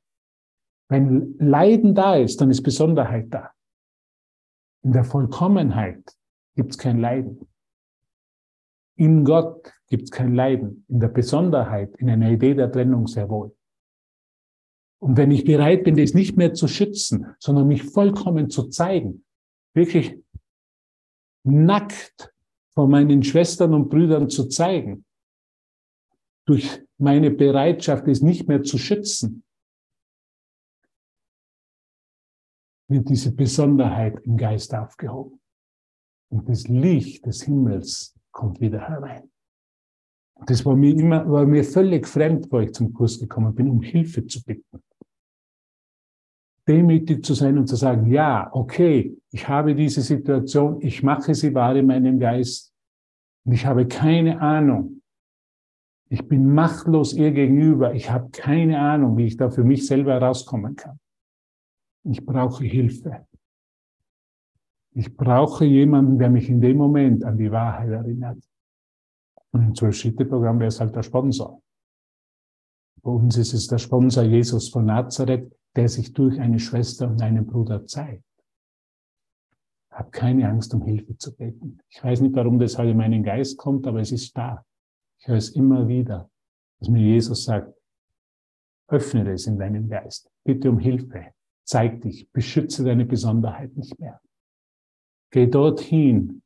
[0.88, 3.52] Wenn Leiden da ist, dann ist Besonderheit da.
[4.82, 6.16] In der Vollkommenheit
[6.56, 7.48] gibt es kein Leiden.
[8.96, 10.84] In Gott gibt es kein Leiden.
[10.88, 13.56] In der Besonderheit, in einer Idee der Trennung sehr wohl.
[14.98, 19.24] Und wenn ich bereit bin, das nicht mehr zu schützen, sondern mich vollkommen zu zeigen,
[19.74, 20.18] wirklich
[21.44, 22.32] nackt
[22.74, 25.04] vor meinen Schwestern und Brüdern zu zeigen,
[26.46, 29.44] durch meine Bereitschaft, es nicht mehr zu schützen,
[32.88, 35.40] wird diese Besonderheit im Geist aufgehoben.
[36.30, 39.30] Und das Licht des Himmels kommt wieder herein.
[40.46, 43.80] Das war mir immer, war mir völlig fremd, wo ich zum Kurs gekommen bin, um
[43.80, 44.82] Hilfe zu bitten.
[46.68, 51.54] Demütig zu sein und zu sagen, ja, okay, ich habe diese Situation, ich mache sie
[51.54, 52.72] wahr in meinem Geist
[53.44, 54.96] und ich habe keine Ahnung,
[56.08, 57.94] ich bin machtlos ihr gegenüber.
[57.94, 61.00] Ich habe keine Ahnung, wie ich da für mich selber herauskommen kann.
[62.04, 63.26] Ich brauche Hilfe.
[64.92, 68.38] Ich brauche jemanden, der mich in dem Moment an die Wahrheit erinnert.
[69.50, 71.60] Und im Zwölf-Schritte-Programm wäre es halt der Sponsor.
[73.02, 77.20] Bei uns ist es der Sponsor Jesus von Nazareth, der sich durch eine Schwester und
[77.22, 78.24] einen Bruder zeigt.
[79.90, 81.78] Habe keine Angst, um Hilfe zu beten.
[81.88, 84.64] Ich weiß nicht, warum das halt in meinen Geist kommt, aber es ist da.
[85.18, 86.30] Ich höre es immer wieder,
[86.78, 87.74] dass mir Jesus sagt,
[88.88, 90.30] öffne es in deinem Geist.
[90.44, 91.32] Bitte um Hilfe.
[91.64, 92.30] Zeig dich.
[92.30, 94.20] Beschütze deine Besonderheit nicht mehr.
[95.30, 96.42] Geh dorthin,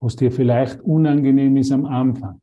[0.00, 2.40] wo es dir vielleicht unangenehm ist am Anfang.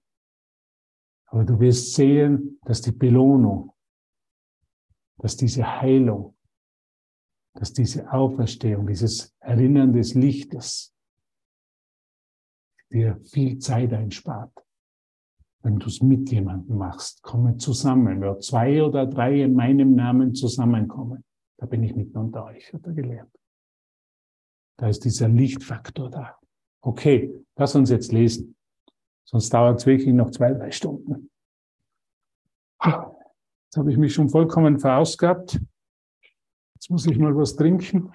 [1.25, 3.73] Aber du wirst sehen, dass die Belohnung,
[5.19, 6.35] dass diese Heilung,
[7.53, 10.95] dass diese Auferstehung, dieses Erinnern des Lichtes
[12.91, 14.65] dir viel Zeit einspart
[15.61, 18.21] wenn du es mit jemandem machst, komme zusammen.
[18.21, 21.23] Wer zwei oder drei in meinem Namen zusammenkommen,
[21.57, 23.31] da bin ich mitten unter euch, hat er gelernt.
[24.77, 26.37] Da ist dieser Lichtfaktor da.
[26.81, 28.55] Okay, lass uns jetzt lesen.
[29.25, 31.29] Sonst dauert es wirklich noch zwei, drei Stunden.
[33.69, 35.59] Jetzt habe ich mich schon vollkommen verausgabt.
[36.73, 38.11] Jetzt muss ich mal was trinken.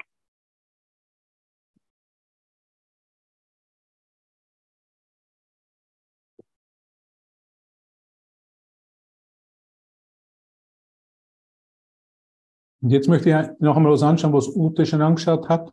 [12.83, 15.73] Und jetzt möchte ich noch einmal was anschauen, was Ute schon angeschaut hat.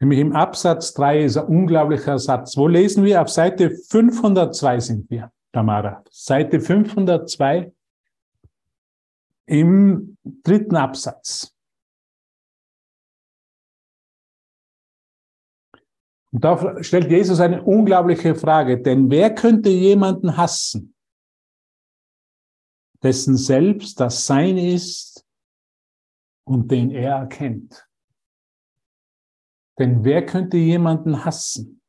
[0.00, 2.56] Nämlich im Absatz 3 ist ein unglaublicher Satz.
[2.56, 3.20] Wo lesen wir?
[3.20, 6.02] Auf Seite 502 sind wir, Tamara.
[6.08, 7.73] Seite 502
[9.46, 11.54] im dritten Absatz.
[16.32, 20.94] Und da stellt Jesus eine unglaubliche Frage, denn wer könnte jemanden hassen,
[23.02, 25.24] dessen Selbst das Sein ist
[26.44, 27.88] und den er erkennt.
[29.78, 31.82] Denn wer könnte jemanden hassen,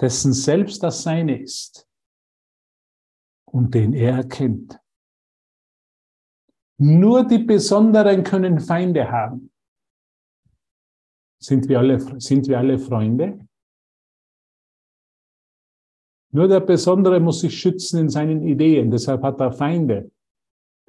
[0.00, 1.88] dessen selbst das Seine ist
[3.44, 4.80] und den er erkennt?
[6.80, 9.50] Nur die Besonderen können Feinde haben.
[11.40, 13.46] Sind wir alle, sind wir alle Freunde?
[16.30, 20.10] Nur der Besondere muss sich schützen in seinen Ideen, deshalb hat er Feinde.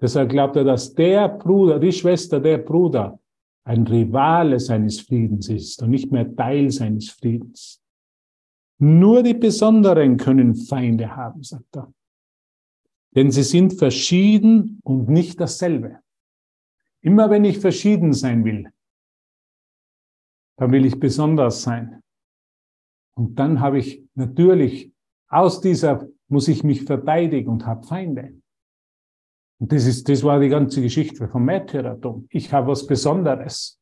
[0.02, 3.20] Deshalb glaubt er, dass der Bruder, die Schwester, der Bruder
[3.66, 7.82] ein Rivale seines Friedens ist und nicht mehr Teil seines Friedens.
[8.80, 11.94] Nur die Besonderen können Feinde haben, sagt er.
[13.16, 16.00] Denn sie sind verschieden und nicht dasselbe.
[17.02, 18.72] Immer wenn ich verschieden sein will,
[20.58, 22.02] dann will ich besonders sein.
[23.16, 24.94] Und dann habe ich natürlich
[25.28, 28.40] aus dieser, muss ich mich verteidigen und habe Feinde.
[29.60, 32.28] Und das ist, das war die ganze Geschichte vom Märtyrertum.
[32.30, 33.80] Ich habe was Besonderes.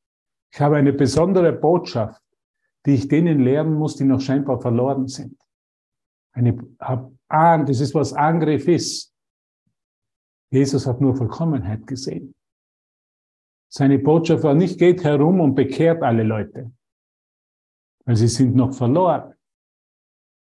[0.52, 2.22] Ich habe eine besondere Botschaft,
[2.86, 5.38] die ich denen lehren muss, die noch scheinbar verloren sind.
[6.32, 6.58] Eine,
[7.28, 9.14] das ist was Angriff ist.
[10.50, 12.34] Jesus hat nur Vollkommenheit gesehen.
[13.70, 16.72] Seine Botschaft war nicht, geht herum und bekehrt alle Leute,
[18.06, 19.34] weil sie sind noch verloren.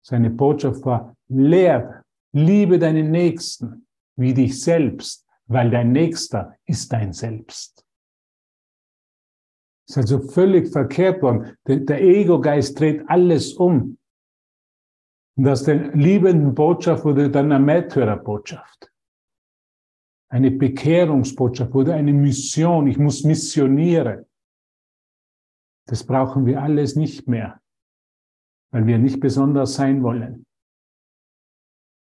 [0.05, 7.13] Seine Botschaft war, lehrt, liebe deinen Nächsten wie dich selbst, weil dein Nächster ist dein
[7.13, 7.85] Selbst.
[9.87, 11.55] Ist also völlig verkehrt worden.
[11.67, 13.97] Der, der Ego-Geist dreht alles um.
[15.35, 18.92] Und aus der liebenden Botschaft wurde dann eine Märtyrerbotschaft.
[20.33, 22.87] Eine Bekehrungsbotschaft wurde eine Mission.
[22.87, 24.25] Ich muss missionieren.
[25.85, 27.61] Das brauchen wir alles nicht mehr,
[28.71, 30.47] weil wir nicht besonders sein wollen,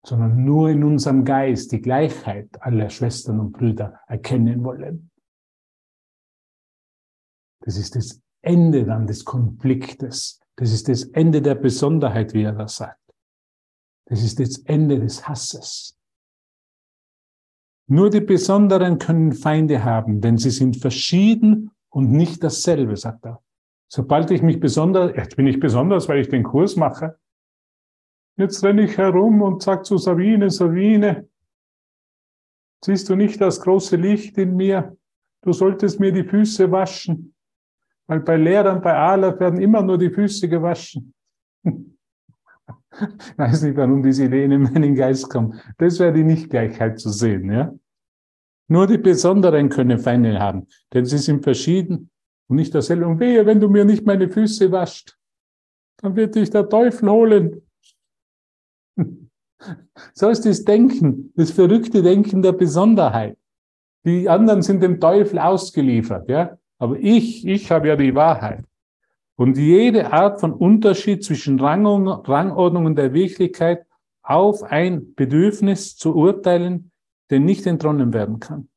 [0.06, 5.12] sondern nur in unserem Geist die Gleichheit aller Schwestern und Brüder erkennen wollen.
[7.66, 10.40] Das ist das Ende dann des Konfliktes.
[10.56, 13.14] Das ist das Ende der Besonderheit, wie er das sagt.
[14.06, 15.98] Das ist das Ende des Hasses.
[17.88, 23.42] Nur die Besonderen können Feinde haben, denn sie sind verschieden und nicht dasselbe, sagt er.
[23.88, 27.20] Sobald ich mich besonders, jetzt bin ich besonders, weil ich den Kurs mache.
[28.38, 31.30] Jetzt renne ich herum und sag zu Sabine, Sabine,
[32.84, 34.98] siehst du nicht das große Licht in mir?
[35.44, 37.36] Du solltest mir die Füße waschen.
[38.08, 41.14] Weil bei Lehrern, bei Aleph werden immer nur die Füße gewaschen.
[43.02, 45.60] Ich weiß nicht, warum diese Ideen in meinen Geist kommen.
[45.78, 47.74] Das wäre die Nichtgleichheit zu sehen, ja.
[48.68, 52.10] Nur die Besonderen können Feinde haben, denn sie sind verschieden
[52.48, 53.06] und nicht dasselbe.
[53.06, 55.18] Und wehe, wenn du mir nicht meine Füße wascht,
[55.98, 57.62] dann wird dich der Teufel holen.
[60.14, 63.38] So ist das Denken, das verrückte Denken der Besonderheit.
[64.06, 66.60] Die anderen sind dem Teufel ausgeliefert, ja.
[66.78, 68.64] Aber ich, ich habe ja die Wahrheit.
[69.38, 73.86] Und jede Art von Unterschied zwischen Rangordnungen der Wirklichkeit
[74.24, 76.92] auf ein Bedürfnis zu urteilen,
[77.30, 78.70] der nicht entronnen werden kann.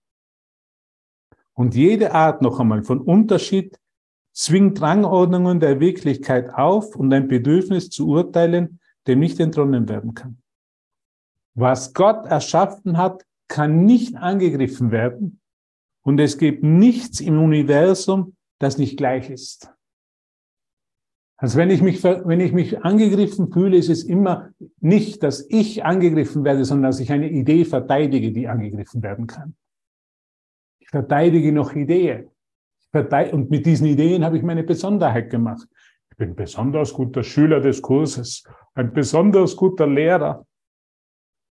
[1.55, 3.79] Und jede Art noch einmal von Unterschied
[4.33, 10.41] zwingt Rangordnungen der Wirklichkeit auf und ein Bedürfnis zu urteilen, dem nicht entronnen werden kann.
[11.55, 15.41] Was Gott erschaffen hat, kann nicht angegriffen werden
[16.03, 19.73] und es gibt nichts im Universum, das nicht gleich ist.
[21.41, 25.85] Also wenn ich mich, wenn ich mich angegriffen fühle, ist es immer nicht, dass ich
[25.85, 29.55] angegriffen werde, sondern dass ich eine Idee verteidige, die angegriffen werden kann.
[30.81, 32.29] Ich verteidige noch Ideen.
[32.93, 35.69] Und mit diesen Ideen habe ich meine Besonderheit gemacht.
[36.11, 38.43] Ich bin besonders guter Schüler des Kurses,
[38.75, 40.45] ein besonders guter Lehrer.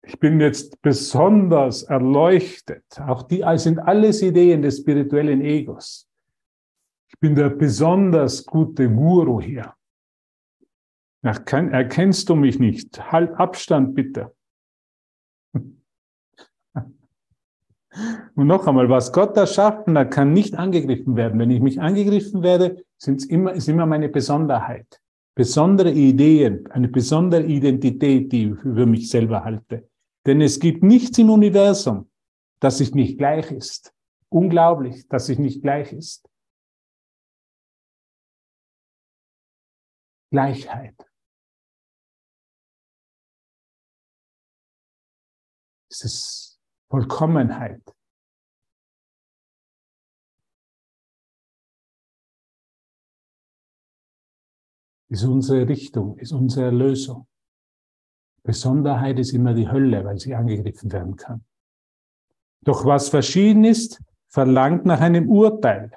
[0.01, 2.84] Ich bin jetzt besonders erleuchtet.
[2.99, 6.09] Auch die sind alles Ideen des spirituellen Egos.
[7.10, 9.74] Ich bin der besonders gute Guru hier.
[11.22, 13.12] Erkennst du mich nicht?
[13.12, 14.34] Halt Abstand bitte.
[18.36, 21.39] Und noch einmal, was Gott erschaffen hat, kann nicht angegriffen werden.
[21.39, 25.01] Wenn ich mich angegriffen werde, sind's immer, ist immer meine Besonderheit.
[25.36, 29.89] Besondere Ideen, eine besondere Identität, die ich über mich selber halte.
[30.26, 32.10] Denn es gibt nichts im Universum,
[32.60, 33.93] das sich nicht gleich ist.
[34.30, 36.28] Unglaublich, dass sich nicht gleich ist.
[40.32, 40.95] Gleichheit.
[45.89, 46.59] Es ist
[46.89, 47.82] Vollkommenheit.
[55.09, 57.27] Ist unsere Richtung, ist unsere Erlösung.
[58.43, 61.43] Besonderheit ist immer die Hölle, weil sie angegriffen werden kann.
[62.61, 65.91] Doch was verschieden ist, verlangt nach einem Urteil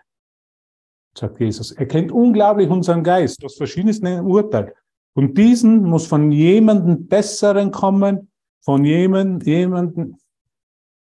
[1.16, 1.72] sagt Jesus.
[1.72, 3.42] Er kennt unglaublich unseren Geist.
[3.42, 4.74] Ist ein Urteil.
[5.14, 8.30] Und diesen muss von jemandem Besseren kommen,
[8.64, 10.16] von jemandem, jemanden,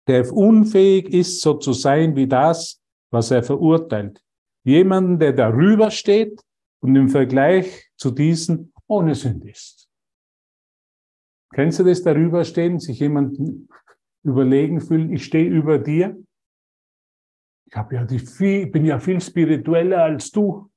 [0.07, 2.81] der unfähig ist, so zu sein wie das,
[3.11, 4.23] was er verurteilt.
[4.63, 6.41] Jemanden, der darüber steht
[6.79, 9.89] und im Vergleich zu diesen ohne Sünde ist.
[11.53, 13.69] Kennst du das darüber stehen, sich jemanden
[14.23, 16.17] überlegen fühlen, ich stehe über dir?
[17.69, 20.71] Ich habe ja die viel, bin ja viel spiritueller als du.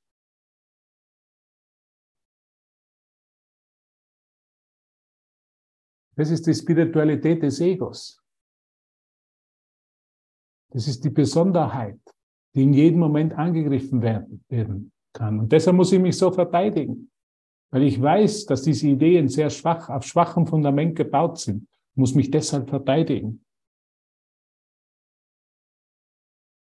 [6.17, 8.23] Das ist die Spiritualität des Egos.
[10.73, 12.01] Das ist die Besonderheit,
[12.55, 15.41] die in jedem Moment angegriffen werden, werden kann.
[15.41, 17.11] Und deshalb muss ich mich so verteidigen,
[17.71, 22.15] weil ich weiß, dass diese Ideen sehr schwach, auf schwachem Fundament gebaut sind, ich muss
[22.15, 23.45] mich deshalb verteidigen.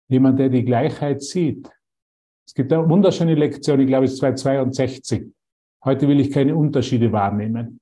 [0.09, 1.69] Jemand, der die Gleichheit sieht.
[2.47, 5.33] Es gibt eine wunderschöne Lektion, ich glaube, es ist 262.
[5.83, 7.79] Heute will ich keine Unterschiede wahrnehmen.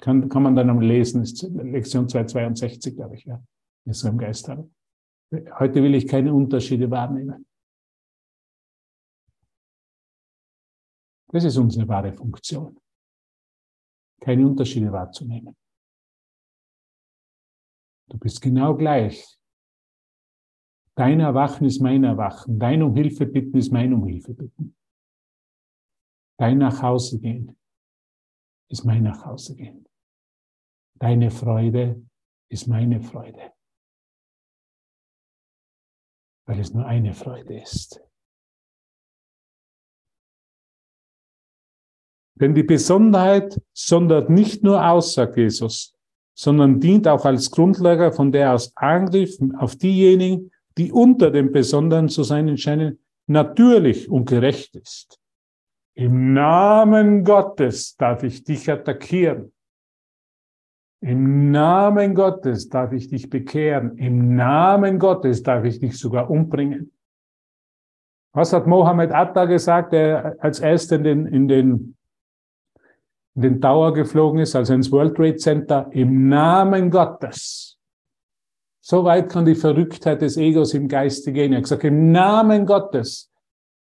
[0.00, 3.42] Kann, kann man dann am lesen, ist Lektion 262, glaube ich, ja.
[3.86, 4.70] Ist so im Geist habe.
[5.58, 7.46] Heute will ich keine Unterschiede wahrnehmen.
[11.28, 12.78] Das ist unsere wahre Funktion.
[14.20, 15.56] Keine Unterschiede wahrzunehmen.
[18.08, 19.38] Du bist genau gleich.
[20.96, 22.58] Dein Erwachen ist mein Erwachen.
[22.58, 24.76] Dein um Hilfe bitten ist mein um Hilfe bitten.
[26.38, 27.56] Dein nach Hause gehen
[28.68, 29.86] ist mein nach Hause gehen.
[30.98, 32.04] Deine Freude
[32.48, 33.52] ist meine Freude.
[36.46, 38.00] Weil es nur eine Freude ist.
[42.36, 45.96] Denn die Besonderheit sondert nicht nur aus, sagt Jesus,
[46.36, 52.08] sondern dient auch als Grundlage, von der aus Angriff auf diejenigen, die unter dem Besonderen
[52.08, 55.18] zu sein scheinen, natürlich und gerecht ist.
[55.94, 59.52] Im Namen Gottes darf ich dich attackieren.
[61.00, 63.96] Im Namen Gottes darf ich dich bekehren.
[63.98, 66.92] Im Namen Gottes darf ich dich sogar umbringen.
[68.32, 71.96] Was hat Mohammed Atta gesagt, der als erster in den, in den
[73.34, 77.73] in den Tower geflogen ist, also ins World Trade Center, im Namen Gottes.
[78.86, 81.52] So weit kann die Verrücktheit des Egos im Geiste gehen.
[81.52, 83.32] Er hat gesagt, im Namen Gottes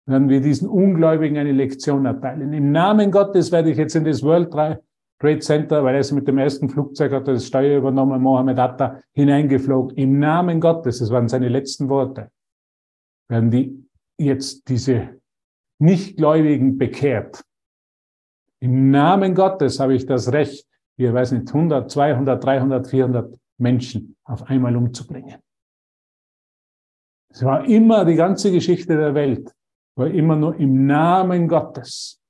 [0.05, 2.53] werden wir diesen Ungläubigen eine Lektion erteilen.
[2.53, 6.27] Im Namen Gottes werde ich jetzt in das World Trade Center, weil er ist mit
[6.27, 9.97] dem ersten Flugzeug, hat das Steuer übernommen, Mohammed Atta, hineingeflogen.
[9.97, 12.29] Im Namen Gottes, das waren seine letzten Worte,
[13.29, 13.87] werden die
[14.19, 15.09] jetzt diese
[15.79, 17.41] Nichtgläubigen bekehrt.
[18.59, 20.67] Im Namen Gottes habe ich das Recht,
[20.97, 25.39] hier weiß nicht, 100, 200, 300, 400 Menschen auf einmal umzubringen.
[27.29, 29.51] Es war immer die ganze Geschichte der Welt,
[29.95, 32.21] war immer nur im Namen Gottes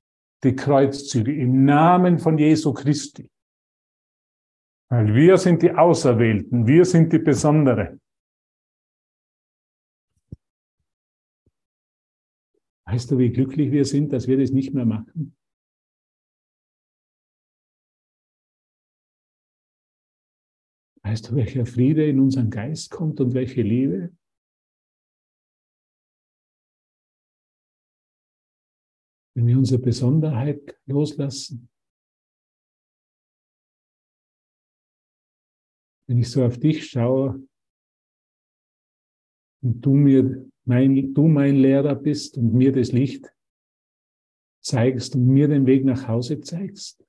[0.43, 3.29] die Kreuzzüge, im Namen von Jesu Christi.
[4.89, 7.99] Weil wir sind die Auserwählten, wir sind die Besondere.
[12.85, 15.35] Weißt du, wie glücklich wir sind, dass wir das nicht mehr machen?
[21.05, 24.15] Weißt du, welcher Friede in unseren Geist kommt und welche Liebe?
[29.35, 31.69] Wenn wir unsere Besonderheit loslassen.
[36.07, 37.45] Wenn ich so auf dich schaue
[39.61, 43.33] und du mir mein, du mein Lehrer bist und mir das Licht
[44.61, 47.03] zeigst und mir den Weg nach Hause zeigst,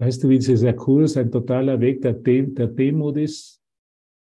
[0.00, 3.60] Weißt du, wie dieser Kurs ein totaler Weg der, Dem der Demut ist?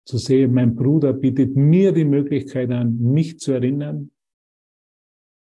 [0.05, 4.11] Zu sehen, mein Bruder bietet mir die Möglichkeit an, mich zu erinnern.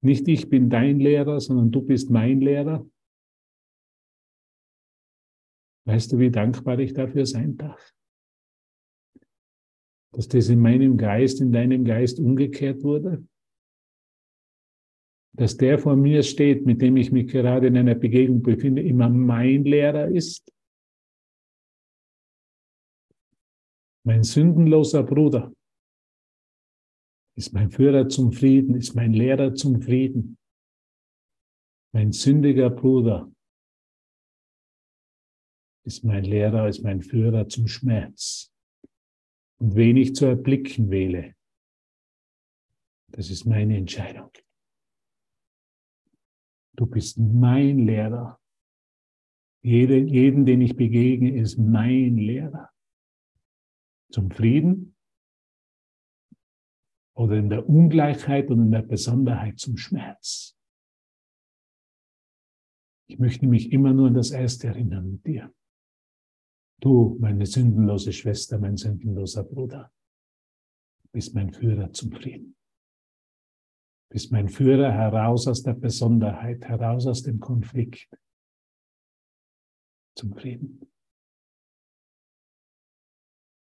[0.03, 2.89] Nicht ich bin dein Lehrer, sondern du bist mein Lehrer.
[5.87, 7.95] Weißt du, wie dankbar ich dafür sein darf?
[10.13, 13.27] Dass das in meinem Geist, in deinem Geist umgekehrt wurde?
[15.39, 19.09] Dass der vor mir steht, mit dem ich mich gerade in einer Begegnung befinde, immer
[19.09, 20.53] mein Lehrer ist?
[24.05, 25.55] Mein sündenloser Bruder
[27.37, 30.37] ist mein Führer zum Frieden, ist mein Lehrer zum Frieden.
[31.93, 33.33] Mein sündiger Bruder
[35.85, 38.53] ist mein Lehrer, ist mein Führer zum Schmerz.
[39.61, 41.37] Und wen ich zu erblicken wähle,
[43.13, 44.33] das ist meine Entscheidung.
[46.79, 48.41] Du bist mein Lehrer.
[49.65, 52.71] Jede, jeden, den ich begegne, ist mein Lehrer.
[54.13, 54.95] Zum Frieden
[57.15, 60.57] oder in der Ungleichheit und in der Besonderheit zum Schmerz.
[63.09, 65.53] Ich möchte mich immer nur an das Erste erinnern mit dir.
[66.81, 69.93] Du, meine sündenlose Schwester, mein sündenloser Bruder,
[71.11, 72.58] bist mein Führer zum Frieden.
[74.11, 78.09] Bist mein Führer heraus aus der Besonderheit, heraus aus dem Konflikt
[80.17, 80.91] zum Frieden.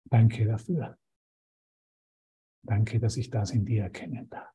[0.09, 0.97] Danke dafür.
[2.63, 4.53] Danke, dass ich das in dir erkennen darf.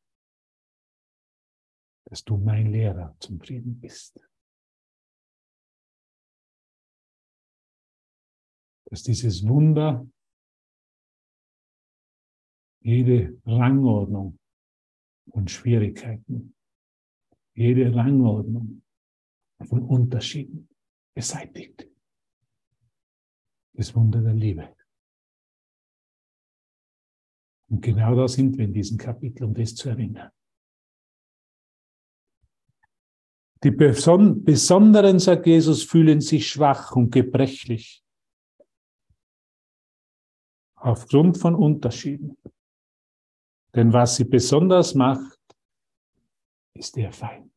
[2.06, 4.20] Dass du mein Lehrer zum Frieden bist.
[8.86, 10.06] Dass dieses Wunder
[12.80, 14.39] jede Rangordnung
[15.30, 16.54] von Schwierigkeiten,
[17.54, 18.82] jede Rangordnung
[19.66, 20.68] von Unterschieden
[21.14, 21.88] beseitigt.
[23.74, 24.74] Das Wunder der Liebe.
[27.68, 30.30] Und genau da sind wir in diesem Kapitel, um das zu erinnern.
[33.62, 38.02] Die Besonderen, sagt Jesus, fühlen sich schwach und gebrechlich
[40.76, 42.38] aufgrund von Unterschieden.
[43.74, 45.38] Denn was sie besonders macht,
[46.74, 47.52] ist der Feind.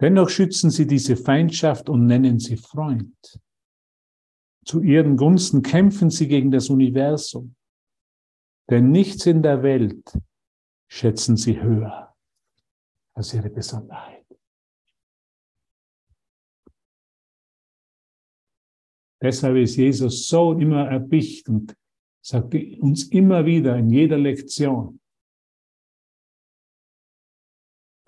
[0.00, 3.40] Dennoch schützen sie diese Feindschaft und nennen sie Freund.
[4.64, 7.54] Zu ihren Gunsten kämpfen sie gegen das Universum.
[8.68, 10.18] Denn nichts in der Welt
[10.88, 12.14] schätzen sie höher
[13.14, 14.26] als ihre Besonderheit.
[19.22, 21.74] Deshalb ist Jesus so immer erbicht und
[22.26, 25.00] sagt uns immer wieder in jeder Lektion,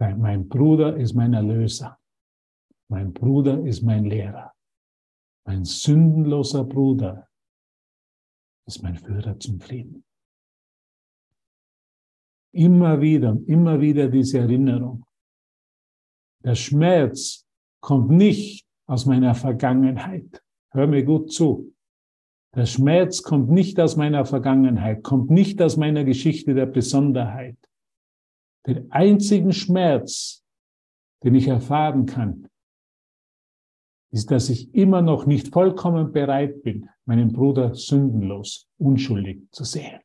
[0.01, 1.99] mein Bruder ist mein Erlöser,
[2.89, 4.53] mein Bruder ist mein Lehrer,
[5.47, 7.29] mein sündenloser Bruder
[8.67, 10.05] ist mein Führer zum Frieden.
[12.53, 15.05] Immer wieder immer wieder diese Erinnerung.
[16.43, 17.47] Der Schmerz
[17.81, 20.43] kommt nicht aus meiner Vergangenheit.
[20.73, 21.78] Hör mir gut zu.
[22.55, 27.59] Der Schmerz kommt nicht aus meiner Vergangenheit, kommt nicht aus meiner Geschichte der Besonderheit.
[28.67, 30.45] Den einzigen Schmerz,
[31.23, 32.49] den ich erfahren kann,
[34.11, 40.01] ist, dass ich immer noch nicht vollkommen bereit bin, meinen Bruder sündenlos, unschuldig zu sehen.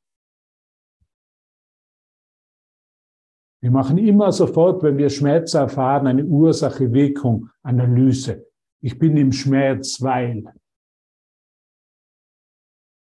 [3.61, 8.45] Wir machen immer sofort, wenn wir Schmerz erfahren, eine Ursache-Wirkung-Analyse.
[8.81, 10.43] Ich bin im Schmerz, weil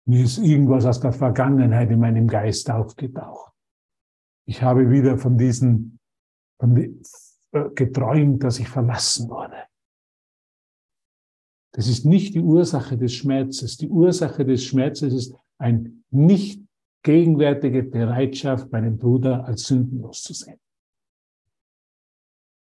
[0.07, 3.53] mir ist irgendwas aus der Vergangenheit in meinem Geist aufgetaucht.
[4.47, 5.99] Ich habe wieder von diesen
[6.59, 7.01] von die,
[7.53, 9.65] äh, geträumt, dass ich verlassen wurde.
[11.73, 13.77] Das ist nicht die Ursache des Schmerzes.
[13.77, 16.63] Die Ursache des Schmerzes ist ein nicht
[17.03, 20.59] gegenwärtige Bereitschaft, meinen Bruder als sündenlos zu sehen.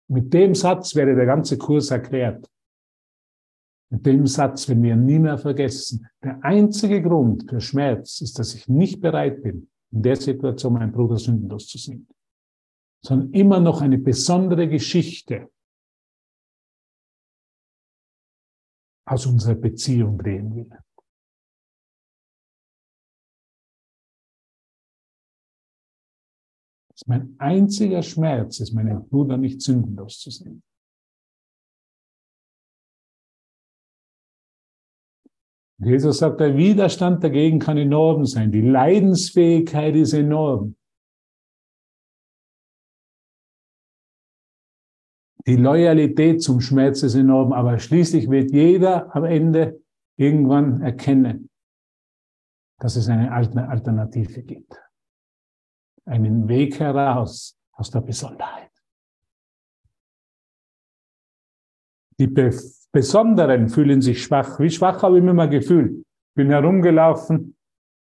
[0.09, 2.49] Mit dem Satz wäre der ganze Kurs erklärt.
[3.91, 8.55] Mit dem Satz, wenn wir nie mehr vergessen, der einzige Grund für Schmerz ist, dass
[8.55, 12.07] ich nicht bereit bin, in der Situation meinen Bruder sündenlos zu sehen,
[13.05, 15.51] sondern immer noch eine besondere Geschichte
[19.05, 20.69] aus unserer Beziehung drehen will.
[27.07, 30.63] Mein einziger Schmerz, ist meinen Bruder nicht sündenlos zu sehen.
[35.83, 38.51] Jesus sagt, der Widerstand dagegen kann enorm sein.
[38.51, 40.75] Die Leidensfähigkeit ist enorm.
[45.47, 49.81] Die Loyalität zum Schmerz ist enorm, aber schließlich wird jeder am Ende
[50.17, 51.49] irgendwann erkennen,
[52.77, 54.79] dass es eine Alternative gibt.
[56.05, 58.71] Einen Weg heraus aus der Besonderheit.
[62.19, 62.27] Die
[62.93, 64.59] Besonderen fühlen sich schwach.
[64.59, 66.03] Wie schwach habe ich mich mal gefühlt?
[66.35, 67.55] Bin herumgelaufen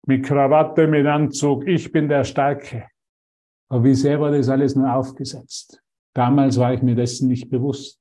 [0.06, 1.66] mit Krawatte, mit Anzug.
[1.66, 2.88] Ich bin der Starke.
[3.68, 5.80] Aber wie sehr war das alles nur aufgesetzt?
[6.14, 8.00] Damals war ich mir dessen nicht bewusst.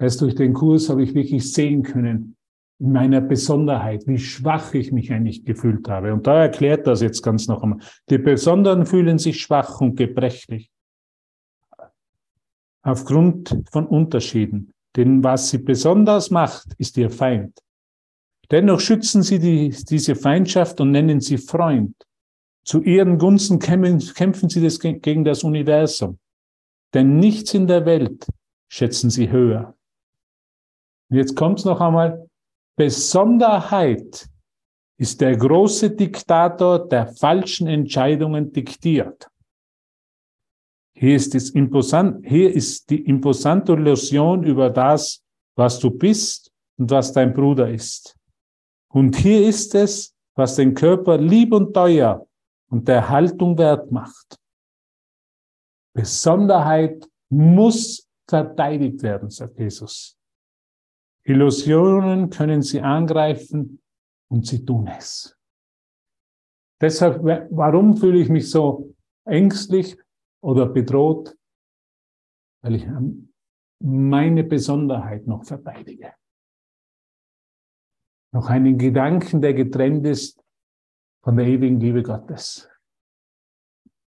[0.00, 2.36] Erst durch den Kurs habe ich wirklich sehen können,
[2.80, 6.12] in meiner Besonderheit, wie schwach ich mich eigentlich gefühlt habe.
[6.12, 7.78] Und da erklärt das jetzt ganz noch einmal.
[8.08, 10.70] Die Besonderen fühlen sich schwach und gebrechlich.
[12.82, 14.72] Aufgrund von Unterschieden.
[14.96, 17.58] Denn was sie besonders macht, ist ihr Feind.
[18.50, 21.94] Dennoch schützen sie die, diese Feindschaft und nennen sie Freund.
[22.64, 26.18] Zu ihren Gunsten kämpfen sie das gegen das Universum.
[26.92, 28.26] Denn nichts in der Welt
[28.68, 29.76] schätzen sie höher.
[31.08, 32.28] Und jetzt kommt's noch einmal.
[32.76, 34.28] Besonderheit
[34.98, 39.29] ist der große Diktator, der falschen Entscheidungen diktiert.
[40.92, 45.22] Hier ist, das imposant, hier ist die imposante Illusion über das,
[45.56, 48.16] was du bist und was dein Bruder ist.
[48.92, 52.26] Und hier ist es, was den Körper lieb und teuer
[52.70, 54.36] und der Haltung Wert macht.
[55.94, 60.16] Besonderheit muss verteidigt werden, sagt Jesus.
[61.24, 63.80] Illusionen können sie angreifen
[64.28, 65.36] und sie tun es.
[66.80, 68.94] Deshalb, warum fühle ich mich so
[69.26, 69.98] ängstlich
[70.42, 71.36] oder bedroht?
[72.62, 72.86] Weil ich
[73.82, 76.14] meine Besonderheit noch verteidige.
[78.32, 80.42] Noch einen Gedanken, der getrennt ist
[81.24, 82.68] von der ewigen Liebe Gottes.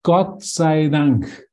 [0.02, 1.48] Gott sei Dank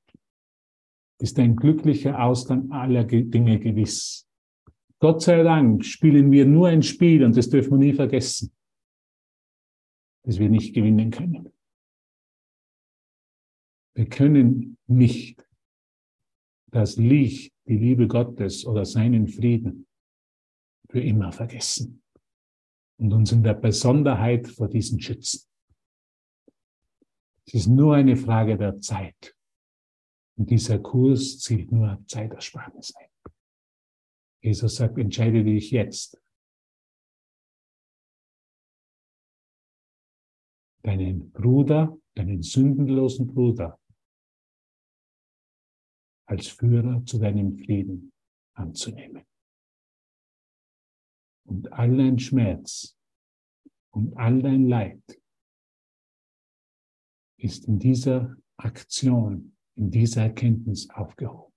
[1.19, 4.27] ist ein glücklicher Ausgang aller Dinge gewiss.
[4.99, 8.51] Gott sei Dank spielen wir nur ein Spiel und das dürfen wir nie vergessen,
[10.23, 11.51] dass wir nicht gewinnen können.
[13.97, 15.43] Wir können nicht
[16.67, 19.87] das Licht, die Liebe Gottes oder seinen Frieden
[20.87, 22.03] für immer vergessen
[22.99, 25.49] und uns in der Besonderheit vor diesen schützen.
[27.47, 29.35] Es ist nur eine Frage der Zeit.
[30.37, 33.09] Und dieser Kurs zielt nur Zeitersparnis ein.
[34.43, 36.21] Jesus sagt, entscheide dich jetzt.
[40.83, 43.79] Deinen Bruder, deinen sündenlosen Bruder
[46.27, 48.11] als Führer zu deinem Frieden
[48.53, 49.25] anzunehmen.
[51.45, 52.97] Und all dein Schmerz
[53.91, 55.01] und all dein Leid
[57.37, 61.53] ist in dieser Aktion in dieser Erkenntnis aufgehoben.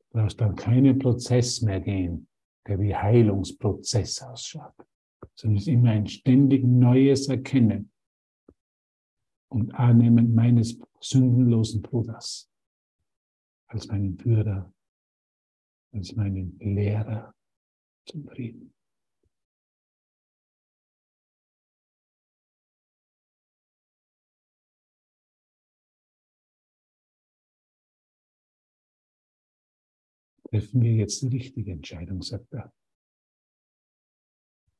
[0.00, 2.28] Du brauchst dann keinen Prozess mehr gehen,
[2.66, 4.74] der wie Heilungsprozess ausschaut,
[5.36, 7.89] sondern es ist immer ein ständig neues Erkennen
[9.50, 12.50] und Annehmen meines sündenlosen Bruders
[13.66, 14.72] als meinen Führer,
[15.92, 17.34] als meinen Lehrer
[18.06, 18.72] zum Frieden.
[30.50, 32.72] treffen wir jetzt die richtige Entscheidung, sagt er.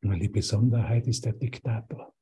[0.02, 2.12] Weil die Besonderheit ist der Diktator,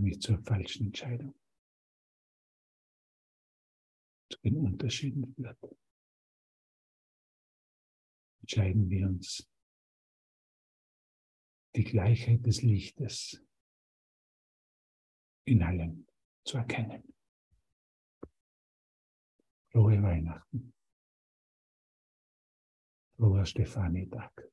[0.00, 1.34] mich zur falschen Entscheidung,
[4.30, 5.58] zu den Unterschieden führt.
[8.40, 9.48] Entscheiden wir uns,
[11.74, 13.42] die Gleichheit des Lichtes
[15.44, 16.06] in allem
[16.44, 17.14] zu erkennen.
[19.70, 20.74] Frohe Weihnachten.
[23.16, 24.52] Froher Stefani-Tag.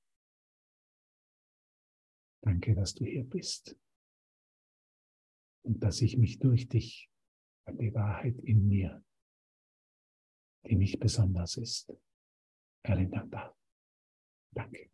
[2.41, 3.77] Danke, dass du hier bist
[5.63, 7.09] und dass ich mich durch dich
[7.65, 9.03] an die Wahrheit in mir,
[10.65, 11.93] die nicht besonders ist,
[12.83, 13.55] erinnern darf.
[14.51, 14.89] Danke.